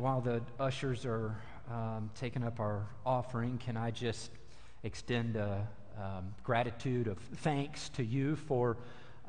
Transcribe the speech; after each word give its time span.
while 0.00 0.22
the 0.22 0.40
ushers 0.58 1.04
are 1.04 1.36
um, 1.70 2.10
taking 2.18 2.42
up 2.42 2.58
our 2.58 2.86
offering, 3.04 3.58
can 3.58 3.76
I 3.76 3.90
just 3.90 4.30
extend 4.82 5.36
a 5.36 5.68
um, 5.98 6.34
gratitude 6.42 7.06
of 7.06 7.18
thanks 7.18 7.90
to 7.90 8.02
you 8.02 8.34
for 8.34 8.78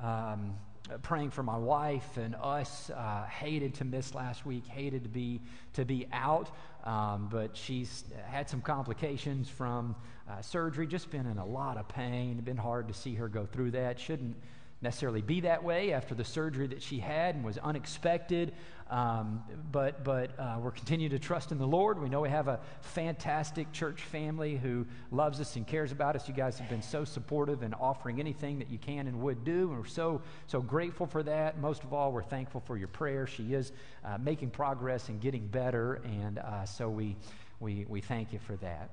um, 0.02 0.55
praying 1.02 1.31
for 1.31 1.44
my 1.44 1.57
wife 1.57 2.15
and 2.15 2.36
us. 2.42 2.89
Uh, 2.89 3.26
hated 3.26 3.73
to 3.76 3.84
miss 3.84 4.15
last 4.15 4.46
week, 4.46 4.65
hated 4.65 5.04
to 5.04 5.10
be 5.10 5.42
to 5.73 5.84
be 5.84 6.07
out, 6.13 6.55
um, 6.85 7.28
but 7.29 7.56
she's 7.58 8.06
had 8.26 8.49
some 8.49 8.62
complications 8.62 9.49
from 9.49 9.94
uh, 10.29 10.42
surgery. 10.42 10.88
Just 10.88 11.12
been 11.12 11.26
in 11.26 11.38
a 11.38 11.46
lot 11.46 11.76
of 11.76 11.85
pain. 11.90 12.40
Been 12.40 12.56
hard 12.56 12.88
to 12.88 12.94
see 12.94 13.13
her 13.15 13.28
go 13.28 13.46
through 13.46 13.72
that. 13.72 13.99
Shouldn't 13.99 14.38
necessarily 14.81 15.21
be 15.21 15.41
that 15.41 15.63
way 15.63 15.93
after 15.93 16.16
the 16.16 16.23
surgery 16.23 16.67
that 16.67 16.81
she 16.81 16.99
had 16.99 17.35
and 17.35 17.43
was 17.43 17.57
unexpected. 17.59 18.53
Um, 18.89 19.41
but 19.71 20.03
but 20.03 20.38
uh, 20.38 20.57
we're 20.59 20.71
continuing 20.71 21.11
to 21.11 21.20
trust 21.20 21.53
in 21.53 21.57
the 21.57 21.67
Lord. 21.67 22.02
We 22.02 22.09
know 22.09 22.21
we 22.21 22.30
have 22.30 22.49
a 22.49 22.59
fantastic 22.81 23.72
church 23.72 24.02
family 24.02 24.58
who 24.58 24.86
loves 25.12 25.39
us 25.39 25.55
and 25.55 25.66
cares 25.66 25.94
about 25.94 26.16
us. 26.16 26.27
You 26.27 26.34
guys 26.34 26.59
have 26.59 26.70
been 26.70 26.81
so 26.81 27.05
supportive 27.05 27.63
and 27.63 27.73
offering 27.80 28.20
anything 28.20 28.59
that 28.59 28.70
you 28.70 28.77
can 28.77 29.08
and 29.08 29.22
would 29.22 29.45
do. 29.45 29.70
And 29.70 29.80
we're 29.80 29.86
so, 29.86 30.22
so 30.48 30.62
grateful 30.62 31.08
for 31.08 31.23
that. 31.23 31.59
Most 31.59 31.84
of 31.84 31.94
all, 31.94 32.11
we're 32.11 32.22
thankful 32.23 32.61
for 32.61 32.75
your 32.75 32.89
prayer. 32.89 33.27
She 33.27 33.53
is 33.53 33.72
uh, 34.03 34.17
making 34.17 34.50
progress 34.50 35.08
and 35.08 35.22
getting 35.22 35.48
better. 35.48 36.02
And 36.03 36.39
uh, 36.39 36.66
so 36.66 36.89
we, 36.89 37.16
we, 37.61 37.86
we 37.88 38.02
thank 38.02 38.34
you 38.34 38.39
for 38.39 38.58
that. 38.58 38.89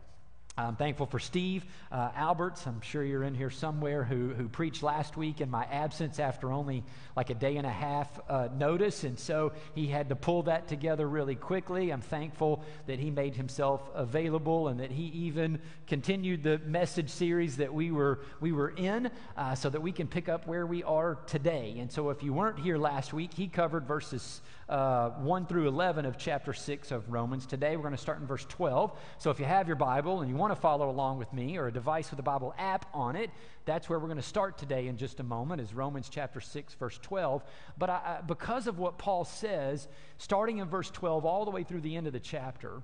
I'm 0.59 0.75
thankful 0.75 1.07
for 1.07 1.21
Steve 1.21 1.65
uh, 1.93 2.11
Alberts. 2.17 2.67
I'm 2.67 2.81
sure 2.81 3.05
you're 3.05 3.23
in 3.23 3.35
here 3.35 3.49
somewhere 3.49 4.03
who, 4.03 4.31
who 4.31 4.49
preached 4.49 4.83
last 4.83 5.17
week 5.17 5.41
in 5.41 5.49
my 5.49 5.65
absence 5.67 6.19
after 6.19 6.51
only 6.51 6.83
like 7.15 7.31
a 7.31 7.35
day 7.35 7.59
and 7.59 7.67
a 7.67 7.71
half 7.71 8.09
uh, 8.29 8.49
notice. 8.59 9.05
And 9.05 9.17
so 9.17 9.53
he 9.77 9.87
had 9.87 10.09
to 10.09 10.17
pull 10.17 10.43
that 10.45 10.67
together 10.67 11.09
really 11.09 11.37
quickly. 11.37 11.93
I'm 11.93 12.01
thankful 12.01 12.65
that 12.87 12.99
he 12.99 13.09
made 13.09 13.37
himself 13.37 13.89
available 13.95 14.67
and 14.67 14.81
that 14.81 14.91
he 14.91 15.05
even 15.05 15.61
continued 15.87 16.43
the 16.43 16.59
message 16.67 17.11
series 17.11 17.57
that 17.59 17.73
we 17.73 17.93
were, 17.93 18.19
we 18.41 18.51
were 18.51 18.71
in 18.71 19.13
uh, 19.37 19.55
so 19.55 19.71
that 19.71 19.81
we 19.81 19.93
can 19.93 20.09
pick 20.09 20.29
up 20.29 20.49
where 20.49 20.67
we 20.67 20.83
are 20.83 21.21
today. 21.29 21.77
And 21.79 21.91
so 21.91 22.11
if 22.11 22.21
you 22.25 22.33
weren't 22.33 22.59
here 22.59 22.79
last 22.79 23.13
week, 23.13 23.33
he 23.33 23.47
covered 23.47 23.87
verses 23.87 24.41
uh, 24.69 25.11
1 25.11 25.47
through 25.47 25.69
11 25.69 26.05
of 26.05 26.19
chapter 26.19 26.53
6 26.53 26.91
of 26.91 27.09
Romans. 27.11 27.47
Today 27.47 27.77
we're 27.77 27.83
going 27.83 27.95
to 27.95 28.01
start 28.01 28.21
in 28.21 28.27
verse 28.27 28.45
12. 28.49 28.99
So 29.19 29.31
if 29.31 29.39
you 29.39 29.47
have 29.47 29.67
your 29.67 29.77
Bible 29.77 30.21
and 30.21 30.29
you 30.29 30.37
want 30.37 30.48
to 30.55 30.61
follow 30.61 30.91
along 30.91 31.19
with 31.19 31.33
me 31.33 31.57
or 31.57 31.67
a 31.67 31.73
device 31.73 32.11
with 32.11 32.19
a 32.19 32.23
Bible 32.23 32.55
app 32.59 32.87
on 32.95 33.17
it, 33.17 33.31
that's 33.65 33.89
where 33.89 33.99
we're 33.99 34.07
going 34.07 34.17
to 34.17 34.23
start 34.23 34.59
today 34.59 34.89
in 34.89 34.97
just 34.97 35.21
a 35.21 35.23
moment, 35.23 35.61
is 35.61 35.75
Romans 35.75 36.09
chapter 36.09 36.41
6, 36.41 36.75
verse 36.75 36.99
12. 37.03 37.43
But 37.77 37.91
I, 37.91 38.21
because 38.27 38.67
of 38.67 38.79
what 38.79 38.99
Paul 38.99 39.25
says, 39.25 39.89
starting 40.19 40.59
in 40.59 40.69
verse 40.69 40.91
12 40.91 41.25
all 41.25 41.45
the 41.45 41.51
way 41.51 41.63
through 41.63 41.81
the 41.83 41.97
end 41.97 42.07
of 42.07 42.13
the 42.13 42.21
chapter, 42.21 42.83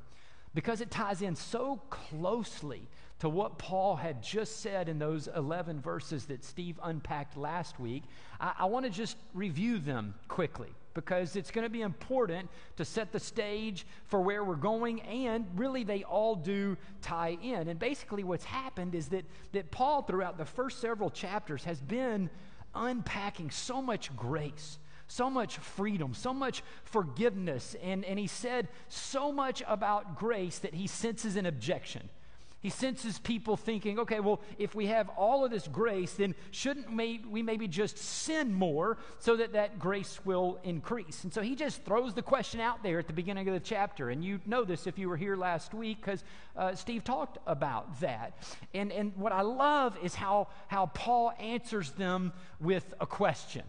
because 0.54 0.80
it 0.80 0.90
ties 0.90 1.22
in 1.22 1.34
so 1.34 1.80
closely 1.90 2.88
to 3.20 3.28
what 3.28 3.58
Paul 3.58 3.96
had 3.96 4.22
just 4.22 4.60
said 4.60 4.88
in 4.88 4.98
those 4.98 5.28
11 5.34 5.80
verses 5.80 6.26
that 6.26 6.44
Steve 6.44 6.78
unpacked 6.82 7.36
last 7.36 7.80
week, 7.80 8.04
I, 8.40 8.52
I 8.60 8.64
want 8.66 8.84
to 8.84 8.90
just 8.90 9.16
review 9.32 9.78
them 9.78 10.14
quickly 10.28 10.74
because 10.94 11.36
it's 11.36 11.50
going 11.50 11.64
to 11.64 11.70
be 11.70 11.82
important 11.82 12.48
to 12.76 12.84
set 12.84 13.12
the 13.12 13.20
stage 13.20 13.86
for 14.06 14.20
where 14.20 14.42
we're 14.44 14.54
going, 14.54 15.02
and 15.02 15.46
really 15.56 15.84
they 15.84 16.04
all 16.04 16.36
do 16.36 16.76
tie 17.02 17.36
in. 17.42 17.68
And 17.68 17.78
basically, 17.78 18.24
what's 18.24 18.44
happened 18.44 18.94
is 18.94 19.08
that, 19.08 19.24
that 19.52 19.70
Paul, 19.70 20.02
throughout 20.02 20.38
the 20.38 20.44
first 20.44 20.80
several 20.80 21.10
chapters, 21.10 21.64
has 21.64 21.80
been 21.80 22.30
unpacking 22.74 23.50
so 23.50 23.82
much 23.82 24.14
grace 24.16 24.78
so 25.06 25.28
much 25.28 25.58
freedom, 25.58 26.14
so 26.14 26.32
much 26.32 26.62
forgiveness. 26.84 27.76
And, 27.82 28.04
and 28.04 28.18
he 28.18 28.26
said 28.26 28.68
so 28.88 29.30
much 29.30 29.62
about 29.66 30.18
grace 30.18 30.58
that 30.60 30.74
he 30.74 30.86
senses 30.86 31.36
an 31.36 31.46
objection. 31.46 32.08
He 32.64 32.70
senses 32.70 33.18
people 33.18 33.58
thinking, 33.58 33.98
okay, 33.98 34.20
well, 34.20 34.40
if 34.58 34.74
we 34.74 34.86
have 34.86 35.10
all 35.18 35.44
of 35.44 35.50
this 35.50 35.68
grace, 35.68 36.14
then 36.14 36.34
shouldn't 36.50 36.90
we 36.96 37.18
maybe 37.42 37.68
just 37.68 37.98
sin 37.98 38.54
more 38.54 38.96
so 39.18 39.36
that 39.36 39.52
that 39.52 39.78
grace 39.78 40.18
will 40.24 40.58
increase? 40.64 41.24
And 41.24 41.32
so 41.34 41.42
he 41.42 41.56
just 41.56 41.84
throws 41.84 42.14
the 42.14 42.22
question 42.22 42.60
out 42.60 42.82
there 42.82 42.98
at 42.98 43.06
the 43.06 43.12
beginning 43.12 43.46
of 43.48 43.52
the 43.52 43.60
chapter. 43.60 44.08
And 44.08 44.24
you 44.24 44.40
know 44.46 44.64
this 44.64 44.86
if 44.86 44.98
you 44.98 45.10
were 45.10 45.16
here 45.18 45.36
last 45.36 45.74
week 45.74 46.00
because 46.00 46.24
uh, 46.56 46.74
Steve 46.74 47.04
talked 47.04 47.36
about 47.46 48.00
that. 48.00 48.32
And, 48.72 48.90
and 48.92 49.14
what 49.14 49.32
I 49.32 49.42
love 49.42 49.98
is 50.02 50.14
how, 50.14 50.48
how 50.68 50.86
Paul 50.86 51.34
answers 51.38 51.90
them 51.90 52.32
with 52.60 52.94
a 52.98 53.04
question. 53.04 53.64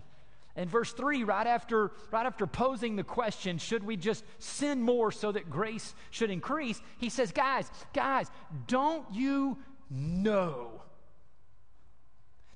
In 0.55 0.69
verse 0.69 0.93
3, 0.93 1.23
right 1.25 1.47
after, 1.47 1.91
right 2.11 2.25
after 2.25 2.47
posing 2.47 2.95
the 2.95 3.03
question, 3.03 3.57
should 3.57 3.83
we 3.83 3.97
just 3.97 4.23
sin 4.39 4.81
more 4.81 5.11
so 5.11 5.31
that 5.31 5.49
grace 5.49 5.93
should 6.11 6.31
increase? 6.31 6.81
He 6.97 7.09
says, 7.09 7.31
Guys, 7.31 7.69
guys, 7.93 8.31
don't 8.67 9.05
you 9.13 9.57
know? 9.89 10.81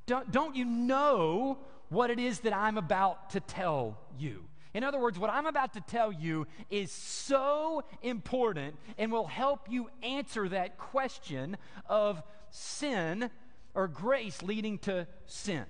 Don't, 0.06 0.32
don't 0.32 0.56
you 0.56 0.66
know 0.66 1.60
what 1.90 2.10
it 2.10 2.20
is 2.20 2.40
that 2.42 2.56
I'm 2.56 2.78
about 2.78 3.32
to 3.32 3.42
tell 3.42 4.00
you? 4.18 4.46
In 4.74 4.84
other 4.84 5.00
words, 5.00 5.20
what 5.20 5.30
I'm 5.30 5.46
about 5.46 5.74
to 5.74 5.82
tell 5.82 6.12
you 6.12 6.48
is 6.70 6.92
so 6.92 7.84
important 8.02 8.76
and 8.98 9.12
will 9.12 9.28
help 9.28 9.68
you 9.70 9.90
answer 10.04 10.48
that 10.50 10.78
question 10.78 11.58
of 11.88 12.22
sin 12.52 13.30
or 13.74 13.88
grace 13.88 14.42
leading 14.42 14.78
to 14.80 15.08
sin. 15.26 15.66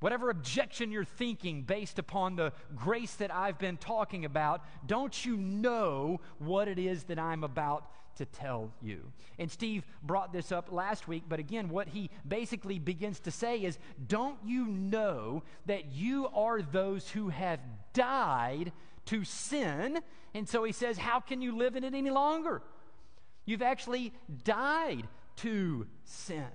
Whatever 0.00 0.30
objection 0.30 0.90
you're 0.90 1.04
thinking 1.04 1.62
based 1.62 1.98
upon 1.98 2.36
the 2.36 2.52
grace 2.74 3.14
that 3.16 3.32
I've 3.32 3.58
been 3.58 3.76
talking 3.76 4.24
about, 4.24 4.62
don't 4.86 5.24
you 5.24 5.36
know 5.36 6.20
what 6.38 6.68
it 6.68 6.78
is 6.78 7.04
that 7.04 7.18
I'm 7.18 7.44
about 7.44 7.84
to 8.16 8.24
tell 8.24 8.72
you? 8.80 9.12
And 9.38 9.50
Steve 9.50 9.84
brought 10.02 10.32
this 10.32 10.52
up 10.52 10.72
last 10.72 11.06
week, 11.06 11.24
but 11.28 11.38
again, 11.38 11.68
what 11.68 11.88
he 11.88 12.10
basically 12.26 12.78
begins 12.78 13.20
to 13.20 13.30
say 13.30 13.58
is 13.58 13.78
don't 14.06 14.38
you 14.44 14.66
know 14.66 15.42
that 15.66 15.92
you 15.92 16.28
are 16.28 16.62
those 16.62 17.10
who 17.10 17.28
have 17.28 17.60
died 17.92 18.72
to 19.06 19.24
sin? 19.24 20.00
And 20.34 20.48
so 20.48 20.64
he 20.64 20.72
says, 20.72 20.96
how 20.96 21.20
can 21.20 21.42
you 21.42 21.56
live 21.56 21.76
in 21.76 21.84
it 21.84 21.94
any 21.94 22.10
longer? 22.10 22.62
You've 23.44 23.62
actually 23.62 24.12
died 24.44 25.08
to 25.36 25.86
sin. 26.04 26.46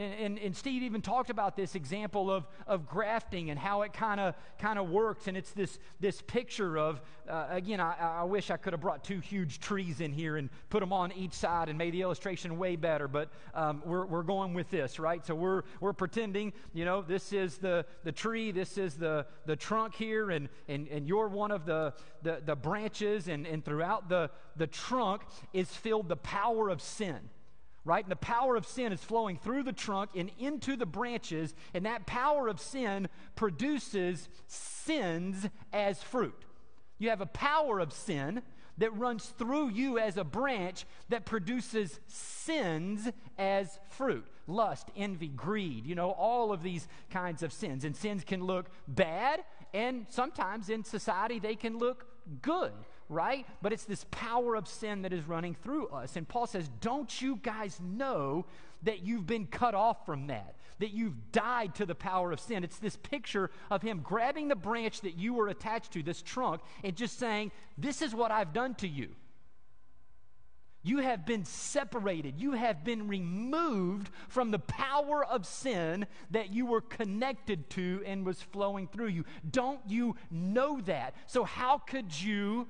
And, 0.00 0.14
and, 0.14 0.38
and, 0.38 0.56
Steve 0.56 0.82
even 0.82 1.02
talked 1.02 1.28
about 1.28 1.56
this 1.56 1.74
example 1.74 2.30
of, 2.30 2.46
of 2.66 2.88
grafting 2.88 3.50
and 3.50 3.58
how 3.58 3.82
it 3.82 3.92
kind 3.92 4.18
of 4.18 4.88
works. 4.88 5.28
And 5.28 5.36
it's 5.36 5.50
this, 5.50 5.78
this 6.00 6.22
picture 6.22 6.78
of, 6.78 7.02
uh, 7.28 7.48
again, 7.50 7.80
I, 7.80 8.20
I 8.20 8.24
wish 8.24 8.50
I 8.50 8.56
could 8.56 8.72
have 8.72 8.80
brought 8.80 9.04
two 9.04 9.20
huge 9.20 9.60
trees 9.60 10.00
in 10.00 10.10
here 10.10 10.38
and 10.38 10.48
put 10.70 10.80
them 10.80 10.90
on 10.90 11.12
each 11.12 11.34
side 11.34 11.68
and 11.68 11.76
made 11.76 11.92
the 11.92 12.00
illustration 12.00 12.56
way 12.56 12.76
better, 12.76 13.08
but 13.08 13.30
um, 13.52 13.82
we're, 13.84 14.06
we're 14.06 14.22
going 14.22 14.54
with 14.54 14.70
this, 14.70 14.98
right? 14.98 15.24
So 15.26 15.34
we're, 15.34 15.64
we're 15.80 15.92
pretending, 15.92 16.54
you 16.72 16.86
know, 16.86 17.02
this 17.02 17.34
is 17.34 17.58
the, 17.58 17.84
the 18.02 18.12
tree, 18.12 18.52
this 18.52 18.78
is 18.78 18.94
the, 18.94 19.26
the 19.44 19.54
trunk 19.54 19.94
here, 19.94 20.30
and, 20.30 20.48
and, 20.66 20.88
and 20.88 21.06
you're 21.06 21.28
one 21.28 21.50
of 21.50 21.66
the, 21.66 21.92
the, 22.22 22.40
the 22.46 22.56
branches, 22.56 23.28
and, 23.28 23.46
and 23.46 23.62
throughout 23.62 24.08
the, 24.08 24.30
the 24.56 24.66
trunk 24.66 25.22
is 25.52 25.68
filled 25.68 26.08
the 26.08 26.16
power 26.16 26.70
of 26.70 26.80
sin 26.80 27.20
right? 27.84 28.04
And 28.04 28.10
the 28.10 28.16
power 28.16 28.56
of 28.56 28.66
sin 28.66 28.92
is 28.92 29.02
flowing 29.02 29.36
through 29.36 29.62
the 29.62 29.72
trunk 29.72 30.10
and 30.14 30.30
into 30.38 30.76
the 30.76 30.86
branches, 30.86 31.54
and 31.74 31.86
that 31.86 32.06
power 32.06 32.48
of 32.48 32.60
sin 32.60 33.08
produces 33.36 34.28
sins 34.46 35.48
as 35.72 36.02
fruit. 36.02 36.44
You 36.98 37.10
have 37.10 37.20
a 37.20 37.26
power 37.26 37.80
of 37.80 37.92
sin 37.92 38.42
that 38.78 38.96
runs 38.96 39.26
through 39.38 39.70
you 39.70 39.98
as 39.98 40.16
a 40.16 40.24
branch 40.24 40.84
that 41.08 41.26
produces 41.26 42.00
sins 42.06 43.08
as 43.38 43.78
fruit 43.88 44.26
lust, 44.46 44.88
envy, 44.96 45.28
greed, 45.28 45.86
you 45.86 45.94
know, 45.94 46.10
all 46.10 46.52
of 46.52 46.62
these 46.62 46.88
kinds 47.10 47.42
of 47.42 47.52
sins. 47.52 47.84
And 47.84 47.96
sins 47.96 48.24
can 48.24 48.42
look 48.42 48.68
bad, 48.88 49.44
and 49.72 50.06
sometimes 50.08 50.68
in 50.68 50.82
society 50.82 51.38
they 51.38 51.54
can 51.54 51.78
look 51.78 52.06
good 52.42 52.72
right? 53.10 53.44
But 53.60 53.72
it's 53.72 53.84
this 53.84 54.06
power 54.10 54.54
of 54.54 54.66
sin 54.66 55.02
that 55.02 55.12
is 55.12 55.26
running 55.26 55.54
through 55.54 55.88
us. 55.88 56.16
And 56.16 56.26
Paul 56.26 56.46
says, 56.46 56.70
Don't 56.80 57.20
you 57.20 57.36
guys 57.42 57.78
know 57.82 58.46
that 58.84 59.02
you've 59.02 59.26
been 59.26 59.46
cut 59.46 59.74
off 59.74 60.06
from 60.06 60.28
that? 60.28 60.54
That 60.78 60.92
you've 60.92 61.32
died 61.32 61.74
to 61.74 61.84
the 61.84 61.94
power 61.94 62.32
of 62.32 62.40
sin. 62.40 62.64
It's 62.64 62.78
this 62.78 62.96
picture 62.96 63.50
of 63.70 63.82
him 63.82 64.00
grabbing 64.02 64.48
the 64.48 64.56
branch 64.56 65.02
that 65.02 65.18
you 65.18 65.34
were 65.34 65.48
attached 65.48 65.92
to, 65.92 66.02
this 66.02 66.22
trunk, 66.22 66.62
and 66.82 66.96
just 66.96 67.18
saying, 67.18 67.50
This 67.76 68.00
is 68.00 68.14
what 68.14 68.30
I've 68.30 68.54
done 68.54 68.76
to 68.76 68.88
you. 68.88 69.08
You 70.82 70.98
have 70.98 71.26
been 71.26 71.44
separated. 71.44 72.38
You 72.38 72.52
have 72.52 72.84
been 72.84 73.06
removed 73.06 74.08
from 74.28 74.50
the 74.50 74.60
power 74.60 75.22
of 75.26 75.44
sin 75.44 76.06
that 76.30 76.54
you 76.54 76.64
were 76.64 76.80
connected 76.80 77.68
to 77.70 78.02
and 78.06 78.24
was 78.24 78.40
flowing 78.40 78.86
through 78.86 79.08
you. 79.08 79.26
Don't 79.50 79.80
you 79.86 80.16
know 80.30 80.80
that? 80.82 81.14
So, 81.26 81.44
how 81.44 81.78
could 81.78 82.18
you 82.18 82.66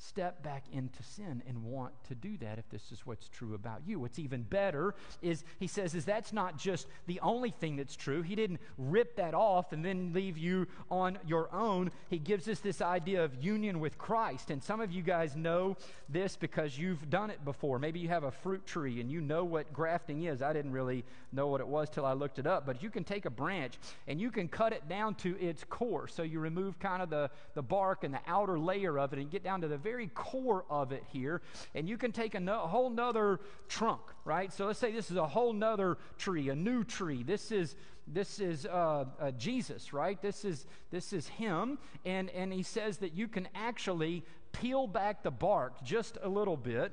step 0.00 0.42
back 0.42 0.64
into 0.72 1.02
sin 1.02 1.42
and 1.46 1.62
want 1.62 1.92
to 2.08 2.14
do 2.14 2.36
that 2.38 2.58
if 2.58 2.68
this 2.70 2.90
is 2.90 3.04
what's 3.04 3.28
true 3.28 3.54
about 3.54 3.82
you. 3.86 4.00
What's 4.00 4.18
even 4.18 4.42
better 4.42 4.94
is 5.20 5.44
he 5.58 5.66
says 5.66 5.94
is 5.94 6.04
that's 6.04 6.32
not 6.32 6.56
just 6.56 6.86
the 7.06 7.20
only 7.20 7.50
thing 7.50 7.76
that's 7.76 7.96
true. 7.96 8.22
He 8.22 8.34
didn't 8.34 8.60
rip 8.78 9.16
that 9.16 9.34
off 9.34 9.72
and 9.72 9.84
then 9.84 10.12
leave 10.14 10.38
you 10.38 10.66
on 10.90 11.18
your 11.26 11.52
own. 11.54 11.90
He 12.08 12.18
gives 12.18 12.48
us 12.48 12.60
this 12.60 12.80
idea 12.80 13.22
of 13.22 13.42
union 13.42 13.78
with 13.78 13.98
Christ. 13.98 14.50
And 14.50 14.62
some 14.62 14.80
of 14.80 14.90
you 14.90 15.02
guys 15.02 15.36
know 15.36 15.76
this 16.08 16.36
because 16.36 16.78
you've 16.78 17.10
done 17.10 17.30
it 17.30 17.44
before. 17.44 17.78
Maybe 17.78 18.00
you 18.00 18.08
have 18.08 18.24
a 18.24 18.30
fruit 18.30 18.66
tree 18.66 19.00
and 19.00 19.10
you 19.10 19.20
know 19.20 19.44
what 19.44 19.72
grafting 19.72 20.24
is. 20.24 20.40
I 20.40 20.52
didn't 20.52 20.72
really 20.72 21.04
know 21.32 21.48
what 21.48 21.60
it 21.60 21.68
was 21.68 21.90
till 21.90 22.06
I 22.06 22.14
looked 22.14 22.38
it 22.38 22.46
up, 22.46 22.64
but 22.64 22.82
you 22.82 22.90
can 22.90 23.04
take 23.04 23.26
a 23.26 23.30
branch 23.30 23.74
and 24.08 24.20
you 24.20 24.30
can 24.30 24.48
cut 24.48 24.72
it 24.72 24.88
down 24.88 25.14
to 25.16 25.38
its 25.38 25.62
core. 25.68 26.08
So 26.08 26.22
you 26.22 26.40
remove 26.40 26.78
kind 26.78 27.02
of 27.02 27.10
the 27.10 27.30
the 27.54 27.62
bark 27.62 28.04
and 28.04 28.14
the 28.14 28.20
outer 28.26 28.58
layer 28.58 28.98
of 28.98 29.12
it 29.12 29.18
and 29.18 29.30
get 29.30 29.42
down 29.42 29.60
to 29.60 29.68
the 29.68 29.76
very 29.76 29.89
very 29.90 30.06
core 30.14 30.64
of 30.70 30.92
it 30.92 31.02
here. 31.12 31.42
And 31.74 31.88
you 31.88 31.98
can 31.98 32.12
take 32.12 32.36
a 32.36 32.40
no, 32.40 32.58
whole 32.60 32.90
nother 32.90 33.40
trunk, 33.68 34.02
right? 34.24 34.52
So 34.52 34.66
let's 34.66 34.78
say 34.78 34.92
this 34.92 35.10
is 35.10 35.16
a 35.16 35.26
whole 35.26 35.52
nother 35.52 35.98
tree, 36.16 36.48
a 36.48 36.54
new 36.54 36.84
tree. 36.84 37.24
This 37.24 37.50
is 37.50 37.74
this 38.06 38.40
is 38.40 38.66
uh, 38.66 39.04
uh, 39.20 39.30
Jesus, 39.32 39.92
right? 39.92 40.20
This 40.22 40.44
is 40.44 40.66
this 40.90 41.12
is 41.12 41.26
him, 41.28 41.78
and 42.04 42.30
and 42.30 42.52
he 42.52 42.62
says 42.62 42.98
that 42.98 43.14
you 43.14 43.26
can 43.26 43.48
actually 43.54 44.24
peel 44.52 44.86
back 44.86 45.24
the 45.24 45.30
bark 45.30 45.82
just 45.84 46.18
a 46.22 46.28
little 46.28 46.56
bit 46.56 46.92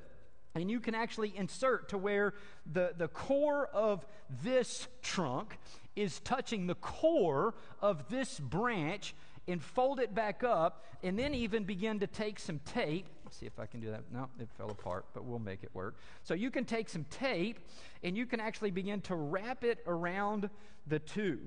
and 0.55 0.71
you 0.71 0.79
can 0.79 0.95
actually 0.95 1.33
insert 1.35 1.89
to 1.89 1.97
where 1.97 2.33
the, 2.71 2.91
the 2.97 3.07
core 3.07 3.67
of 3.67 4.05
this 4.43 4.87
trunk 5.03 5.57
is 5.95 6.19
touching 6.21 6.67
the 6.67 6.75
core 6.75 7.53
of 7.79 8.09
this 8.09 8.39
branch 8.39 9.13
and 9.47 9.61
fold 9.61 9.99
it 9.99 10.13
back 10.13 10.43
up, 10.43 10.85
and 11.03 11.17
then 11.17 11.33
even 11.33 11.63
begin 11.63 11.99
to 11.99 12.07
take 12.07 12.39
some 12.39 12.59
tape. 12.59 13.07
Let's 13.23 13.37
see 13.37 13.45
if 13.45 13.59
I 13.59 13.65
can 13.65 13.79
do 13.79 13.91
that. 13.91 14.03
No, 14.11 14.27
it 14.39 14.49
fell 14.57 14.69
apart, 14.69 15.05
but 15.13 15.23
we'll 15.25 15.39
make 15.39 15.63
it 15.63 15.69
work. 15.73 15.95
So 16.23 16.33
you 16.33 16.51
can 16.51 16.65
take 16.65 16.89
some 16.89 17.05
tape, 17.09 17.59
and 18.03 18.17
you 18.17 18.25
can 18.25 18.39
actually 18.39 18.71
begin 18.71 19.01
to 19.01 19.15
wrap 19.15 19.63
it 19.63 19.79
around 19.87 20.49
the 20.87 20.99
two. 20.99 21.39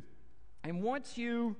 And 0.65 0.83
once 0.83 1.17
you 1.17 1.57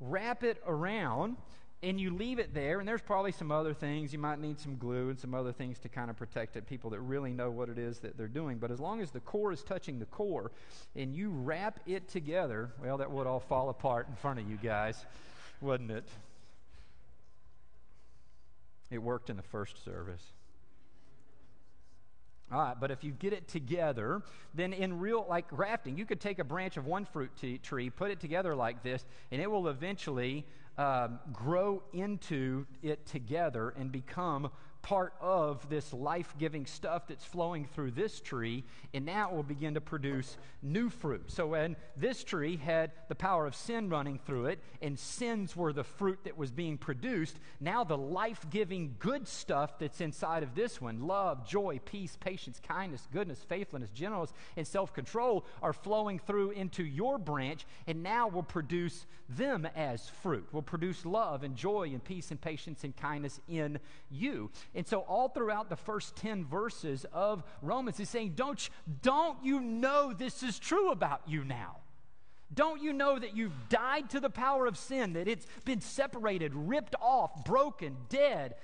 wrap 0.00 0.44
it 0.44 0.62
around, 0.66 1.36
and 1.82 2.00
you 2.00 2.14
leave 2.14 2.38
it 2.38 2.54
there, 2.54 2.78
and 2.78 2.88
there's 2.88 3.02
probably 3.02 3.32
some 3.32 3.50
other 3.50 3.74
things. 3.74 4.12
You 4.12 4.18
might 4.18 4.38
need 4.38 4.60
some 4.60 4.76
glue 4.76 5.10
and 5.10 5.18
some 5.18 5.34
other 5.34 5.52
things 5.52 5.80
to 5.80 5.88
kind 5.88 6.10
of 6.10 6.16
protect 6.16 6.56
it, 6.56 6.66
people 6.66 6.90
that 6.90 7.00
really 7.00 7.32
know 7.32 7.50
what 7.50 7.68
it 7.68 7.76
is 7.76 7.98
that 8.00 8.16
they're 8.16 8.28
doing. 8.28 8.58
But 8.58 8.70
as 8.70 8.78
long 8.78 9.00
as 9.00 9.10
the 9.10 9.20
core 9.20 9.52
is 9.52 9.64
touching 9.64 9.98
the 9.98 10.06
core 10.06 10.52
and 10.94 11.12
you 11.12 11.30
wrap 11.30 11.80
it 11.86 12.08
together, 12.08 12.70
well, 12.80 12.98
that 12.98 13.10
would 13.10 13.26
all 13.26 13.40
fall 13.40 13.68
apart 13.68 14.06
in 14.08 14.14
front 14.14 14.38
of 14.38 14.48
you 14.48 14.58
guys 14.62 15.04
wasn't 15.62 15.90
it? 15.90 16.08
It 18.90 18.98
worked 18.98 19.30
in 19.30 19.36
the 19.36 19.42
first 19.42 19.82
service. 19.84 20.22
All 22.52 22.60
right, 22.60 22.76
but 22.78 22.90
if 22.90 23.02
you 23.02 23.12
get 23.12 23.32
it 23.32 23.48
together, 23.48 24.20
then 24.52 24.74
in 24.74 24.98
real, 24.98 25.24
like 25.26 25.48
grafting, 25.48 25.96
you 25.96 26.04
could 26.04 26.20
take 26.20 26.38
a 26.38 26.44
branch 26.44 26.76
of 26.76 26.84
one 26.84 27.06
fruit 27.06 27.30
t- 27.40 27.56
tree, 27.56 27.88
put 27.88 28.10
it 28.10 28.20
together 28.20 28.54
like 28.54 28.82
this, 28.82 29.06
and 29.30 29.40
it 29.40 29.50
will 29.50 29.68
eventually 29.68 30.44
um, 30.76 31.18
grow 31.32 31.82
into 31.94 32.66
it 32.82 33.06
together 33.06 33.72
and 33.78 33.90
become 33.90 34.50
part 34.82 35.14
of 35.20 35.68
this 35.68 35.92
life 35.92 36.34
giving 36.38 36.66
stuff 36.66 37.06
that's 37.06 37.24
flowing 37.24 37.64
through 37.64 37.92
this 37.92 38.20
tree, 38.20 38.64
and 38.92 39.06
now 39.06 39.30
it 39.30 39.34
will 39.34 39.42
begin 39.42 39.74
to 39.74 39.80
produce 39.80 40.36
new 40.60 40.90
fruit. 40.90 41.30
So, 41.30 41.46
when 41.46 41.76
this 41.96 42.24
tree 42.24 42.56
had 42.56 42.92
the 43.08 43.14
power 43.14 43.46
of 43.46 43.54
sin 43.54 43.88
running 43.88 44.18
through 44.18 44.46
it, 44.46 44.58
and 44.82 44.98
sins 44.98 45.56
were 45.56 45.72
the 45.72 45.84
fruit 45.84 46.18
that 46.24 46.36
was 46.36 46.50
being 46.50 46.76
produced, 46.76 47.38
now 47.60 47.84
the 47.84 47.96
life 47.96 48.44
giving 48.50 48.96
good 48.98 49.26
stuff 49.26 49.78
that's 49.78 50.00
inside 50.00 50.42
of 50.42 50.54
this 50.54 50.80
one 50.80 51.06
love, 51.06 51.46
joy, 51.46 51.80
peace, 51.84 52.16
patience, 52.20 52.60
kindness, 52.60 53.06
goodness, 53.12 53.44
faithfulness, 53.48 53.90
gentleness, 53.90 54.32
and 54.56 54.66
self 54.66 54.92
control 54.92 55.46
are 55.62 55.72
flowing 55.72 56.18
through 56.18 56.50
into 56.50 56.84
your 56.84 57.18
branch, 57.18 57.66
and 57.86 58.02
now 58.02 58.26
will 58.26 58.42
produce 58.42 59.06
them 59.28 59.66
as 59.76 60.08
fruit, 60.08 60.46
will 60.52 60.62
produce 60.62 61.06
love 61.06 61.42
and 61.42 61.56
joy 61.56 61.88
and 61.92 62.02
peace 62.02 62.30
and 62.30 62.40
patience 62.40 62.84
and 62.84 62.96
kindness 62.96 63.40
in 63.48 63.78
you. 64.10 64.50
And 64.74 64.86
so, 64.86 65.00
all 65.00 65.28
throughout 65.28 65.68
the 65.68 65.76
first 65.76 66.16
10 66.16 66.46
verses 66.46 67.04
of 67.12 67.42
Romans, 67.60 67.98
he's 67.98 68.08
saying, 68.08 68.32
Don't, 68.34 68.68
don't 69.02 69.44
you 69.44 69.60
know 69.60 70.12
this 70.12 70.42
is 70.42 70.58
true 70.58 70.90
about 70.90 71.22
you 71.26 71.44
now? 71.44 71.76
Don't 72.54 72.82
you 72.82 72.92
know 72.92 73.18
that 73.18 73.36
you've 73.36 73.68
died 73.68 74.10
to 74.10 74.20
the 74.20 74.30
power 74.30 74.66
of 74.66 74.76
sin, 74.76 75.14
that 75.14 75.28
it's 75.28 75.46
been 75.64 75.80
separated, 75.80 76.54
ripped 76.54 76.94
off, 77.00 77.44
broken, 77.44 77.96
dead, 78.08 78.54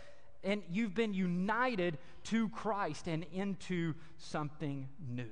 and 0.44 0.62
you've 0.70 0.94
been 0.94 1.14
united 1.14 1.98
to 2.24 2.48
Christ 2.50 3.06
and 3.06 3.24
into 3.32 3.94
something 4.18 4.88
new? 5.08 5.30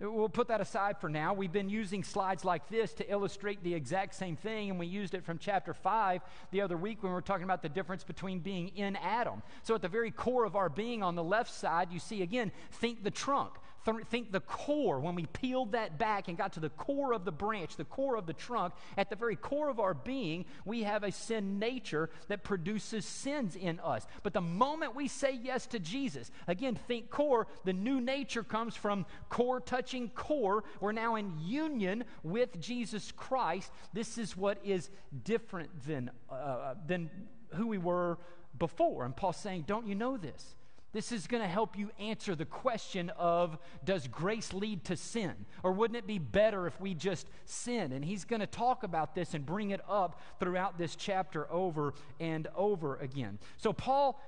We'll 0.00 0.30
put 0.30 0.48
that 0.48 0.62
aside 0.62 0.98
for 0.98 1.10
now. 1.10 1.34
We've 1.34 1.52
been 1.52 1.68
using 1.68 2.02
slides 2.02 2.42
like 2.42 2.68
this 2.70 2.94
to 2.94 3.10
illustrate 3.10 3.62
the 3.62 3.74
exact 3.74 4.14
same 4.14 4.34
thing, 4.34 4.70
and 4.70 4.78
we 4.78 4.86
used 4.86 5.12
it 5.12 5.24
from 5.24 5.36
chapter 5.36 5.74
5 5.74 6.22
the 6.52 6.62
other 6.62 6.78
week 6.78 7.02
when 7.02 7.12
we 7.12 7.14
were 7.14 7.20
talking 7.20 7.44
about 7.44 7.60
the 7.60 7.68
difference 7.68 8.02
between 8.02 8.38
being 8.38 8.68
in 8.68 8.96
Adam. 8.96 9.42
So, 9.62 9.74
at 9.74 9.82
the 9.82 9.88
very 9.88 10.10
core 10.10 10.46
of 10.46 10.56
our 10.56 10.70
being 10.70 11.02
on 11.02 11.16
the 11.16 11.22
left 11.24 11.52
side, 11.52 11.92
you 11.92 11.98
see 11.98 12.22
again, 12.22 12.50
think 12.72 13.04
the 13.04 13.10
trunk. 13.10 13.52
Th- 13.84 14.04
think 14.10 14.32
the 14.32 14.40
core, 14.40 15.00
when 15.00 15.14
we 15.14 15.26
peeled 15.26 15.72
that 15.72 15.98
back 15.98 16.28
and 16.28 16.36
got 16.36 16.52
to 16.54 16.60
the 16.60 16.68
core 16.70 17.12
of 17.12 17.24
the 17.24 17.32
branch, 17.32 17.76
the 17.76 17.84
core 17.84 18.16
of 18.16 18.26
the 18.26 18.32
trunk, 18.32 18.74
at 18.96 19.10
the 19.10 19.16
very 19.16 19.36
core 19.36 19.68
of 19.68 19.80
our 19.80 19.94
being, 19.94 20.44
we 20.64 20.82
have 20.82 21.02
a 21.02 21.12
sin 21.12 21.58
nature 21.58 22.10
that 22.28 22.44
produces 22.44 23.06
sins 23.06 23.56
in 23.56 23.80
us. 23.80 24.06
But 24.22 24.34
the 24.34 24.40
moment 24.40 24.94
we 24.94 25.08
say 25.08 25.38
yes 25.42 25.66
to 25.68 25.78
Jesus, 25.78 26.30
again, 26.46 26.74
think 26.74 27.10
core, 27.10 27.46
the 27.64 27.72
new 27.72 28.00
nature 28.00 28.42
comes 28.42 28.76
from 28.76 29.06
core 29.28 29.60
touching 29.60 30.10
core. 30.10 30.64
We're 30.80 30.92
now 30.92 31.16
in 31.16 31.32
union 31.40 32.04
with 32.22 32.60
Jesus 32.60 33.12
Christ. 33.12 33.72
This 33.92 34.18
is 34.18 34.36
what 34.36 34.58
is 34.64 34.90
different 35.24 35.86
than, 35.86 36.10
uh, 36.30 36.74
than 36.86 37.10
who 37.54 37.66
we 37.66 37.78
were 37.78 38.18
before. 38.58 39.04
And 39.04 39.16
Paul's 39.16 39.36
saying, 39.36 39.64
Don't 39.66 39.86
you 39.86 39.94
know 39.94 40.16
this? 40.16 40.56
This 40.92 41.12
is 41.12 41.26
going 41.26 41.42
to 41.42 41.48
help 41.48 41.78
you 41.78 41.90
answer 42.00 42.34
the 42.34 42.44
question 42.44 43.10
of 43.10 43.58
does 43.84 44.08
grace 44.08 44.52
lead 44.52 44.84
to 44.86 44.96
sin? 44.96 45.34
Or 45.62 45.72
wouldn't 45.72 45.96
it 45.96 46.06
be 46.06 46.18
better 46.18 46.66
if 46.66 46.80
we 46.80 46.94
just 46.94 47.28
sin? 47.44 47.92
And 47.92 48.04
he's 48.04 48.24
going 48.24 48.40
to 48.40 48.46
talk 48.46 48.82
about 48.82 49.14
this 49.14 49.34
and 49.34 49.46
bring 49.46 49.70
it 49.70 49.80
up 49.88 50.20
throughout 50.40 50.78
this 50.78 50.96
chapter 50.96 51.50
over 51.50 51.94
and 52.18 52.48
over 52.56 52.96
again. 52.96 53.38
So 53.56 53.72
Paul 53.72 54.20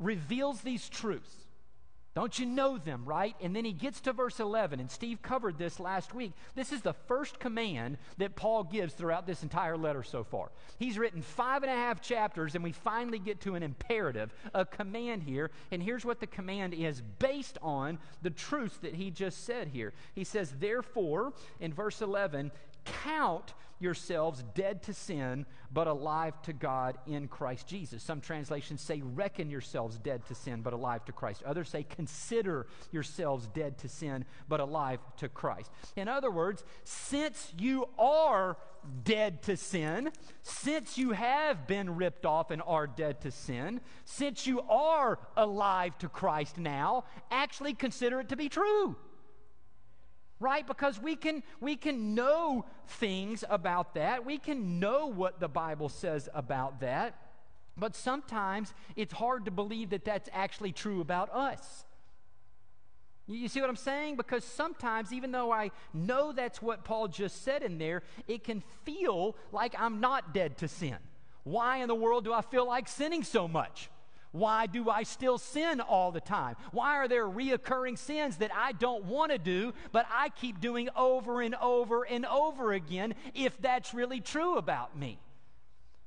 reveals 0.00 0.60
these 0.62 0.88
truths. 0.88 1.47
Don't 2.14 2.38
you 2.38 2.46
know 2.46 2.78
them, 2.78 3.04
right? 3.04 3.36
And 3.40 3.54
then 3.54 3.64
he 3.64 3.72
gets 3.72 4.00
to 4.00 4.12
verse 4.12 4.40
11, 4.40 4.80
and 4.80 4.90
Steve 4.90 5.22
covered 5.22 5.56
this 5.56 5.78
last 5.78 6.14
week. 6.14 6.32
This 6.56 6.72
is 6.72 6.82
the 6.82 6.92
first 6.92 7.38
command 7.38 7.96
that 8.16 8.34
Paul 8.34 8.64
gives 8.64 8.94
throughout 8.94 9.26
this 9.26 9.42
entire 9.44 9.76
letter 9.76 10.02
so 10.02 10.24
far. 10.24 10.50
He's 10.78 10.98
written 10.98 11.22
five 11.22 11.62
and 11.62 11.70
a 11.70 11.76
half 11.76 12.00
chapters, 12.00 12.54
and 12.54 12.64
we 12.64 12.72
finally 12.72 13.20
get 13.20 13.40
to 13.42 13.54
an 13.54 13.62
imperative, 13.62 14.34
a 14.52 14.64
command 14.64 15.22
here. 15.22 15.50
And 15.70 15.82
here's 15.82 16.04
what 16.04 16.18
the 16.18 16.26
command 16.26 16.74
is 16.74 17.02
based 17.18 17.58
on 17.62 17.98
the 18.22 18.30
truth 18.30 18.80
that 18.82 18.94
he 18.94 19.10
just 19.10 19.44
said 19.44 19.68
here. 19.68 19.92
He 20.14 20.24
says, 20.24 20.52
Therefore, 20.58 21.32
in 21.60 21.72
verse 21.72 22.02
11, 22.02 22.50
count 22.84 23.54
yourselves 23.80 24.44
dead 24.54 24.82
to 24.82 24.92
sin, 24.92 25.46
but 25.70 25.86
alive 25.86 26.40
to 26.42 26.52
God 26.52 26.98
in 27.06 27.28
Christ 27.28 27.66
Jesus. 27.66 28.02
Some 28.02 28.20
translations 28.20 28.80
say, 28.80 29.02
reckon 29.02 29.50
yourselves 29.50 29.98
dead 29.98 30.24
to 30.26 30.34
sin, 30.34 30.62
but 30.62 30.72
alive 30.72 31.04
to 31.04 31.12
Christ. 31.12 31.42
Others 31.44 31.68
say, 31.68 31.84
consider 31.84 32.66
yourselves 32.90 33.46
dead 33.48 33.78
to 33.78 33.88
sin, 33.88 34.24
but 34.48 34.60
alive 34.60 34.98
to 35.18 35.28
Christ. 35.28 35.70
In 35.96 36.08
other 36.08 36.30
words, 36.30 36.64
since 36.84 37.52
you 37.58 37.88
are 37.98 38.56
dead 39.04 39.42
to 39.42 39.56
sin, 39.56 40.10
since 40.42 40.96
you 40.98 41.12
have 41.12 41.66
been 41.66 41.96
ripped 41.96 42.26
off 42.26 42.50
and 42.50 42.62
are 42.66 42.86
dead 42.86 43.20
to 43.20 43.30
sin, 43.30 43.80
since 44.04 44.46
you 44.46 44.60
are 44.62 45.18
alive 45.36 45.96
to 45.98 46.08
Christ 46.08 46.58
now, 46.58 47.04
actually 47.30 47.74
consider 47.74 48.20
it 48.20 48.28
to 48.30 48.36
be 48.36 48.48
true 48.48 48.96
right? 50.40 50.66
Because 50.66 51.00
we 51.00 51.16
can 51.16 51.42
we 51.60 51.76
can 51.76 52.14
know 52.14 52.64
things 52.86 53.44
about 53.48 53.94
that. 53.94 54.24
We 54.24 54.38
can 54.38 54.78
know 54.78 55.06
what 55.06 55.40
the 55.40 55.48
bible 55.48 55.88
says 55.88 56.28
about 56.34 56.80
that. 56.80 57.14
But 57.76 57.94
sometimes 57.94 58.74
it's 58.96 59.12
hard 59.12 59.44
to 59.44 59.50
believe 59.50 59.90
that 59.90 60.04
that's 60.04 60.28
actually 60.32 60.72
true 60.72 61.00
about 61.00 61.32
us. 61.32 61.84
You 63.26 63.48
see 63.48 63.60
what 63.60 63.68
i'm 63.68 63.76
saying? 63.76 64.16
Because 64.16 64.44
sometimes 64.44 65.12
even 65.12 65.32
though 65.32 65.52
i 65.52 65.70
know 65.92 66.32
that's 66.32 66.62
what 66.62 66.84
paul 66.84 67.08
just 67.08 67.42
said 67.44 67.62
in 67.62 67.78
there 67.78 68.02
it 68.26 68.42
can 68.42 68.62
feel 68.84 69.36
like 69.52 69.74
i'm 69.78 70.00
not 70.00 70.32
dead 70.32 70.56
to 70.58 70.68
sin. 70.68 70.96
Why 71.44 71.78
in 71.78 71.88
the 71.88 71.94
world 71.94 72.24
do 72.24 72.32
i 72.32 72.42
feel 72.42 72.66
like 72.66 72.88
sinning 72.88 73.22
so 73.22 73.46
much 73.46 73.90
why 74.32 74.66
do 74.66 74.90
I 74.90 75.02
still 75.02 75.38
sin 75.38 75.80
all 75.80 76.12
the 76.12 76.20
time? 76.20 76.56
Why 76.72 76.96
are 76.96 77.08
there 77.08 77.26
reoccurring 77.26 77.98
sins 77.98 78.36
that 78.38 78.50
I 78.54 78.72
don't 78.72 79.04
want 79.04 79.32
to 79.32 79.38
do, 79.38 79.72
but 79.92 80.06
I 80.10 80.28
keep 80.28 80.60
doing 80.60 80.88
over 80.96 81.40
and 81.40 81.54
over 81.56 82.04
and 82.04 82.26
over 82.26 82.72
again 82.72 83.14
if 83.34 83.60
that's 83.60 83.94
really 83.94 84.20
true 84.20 84.56
about 84.56 84.96
me? 84.96 85.18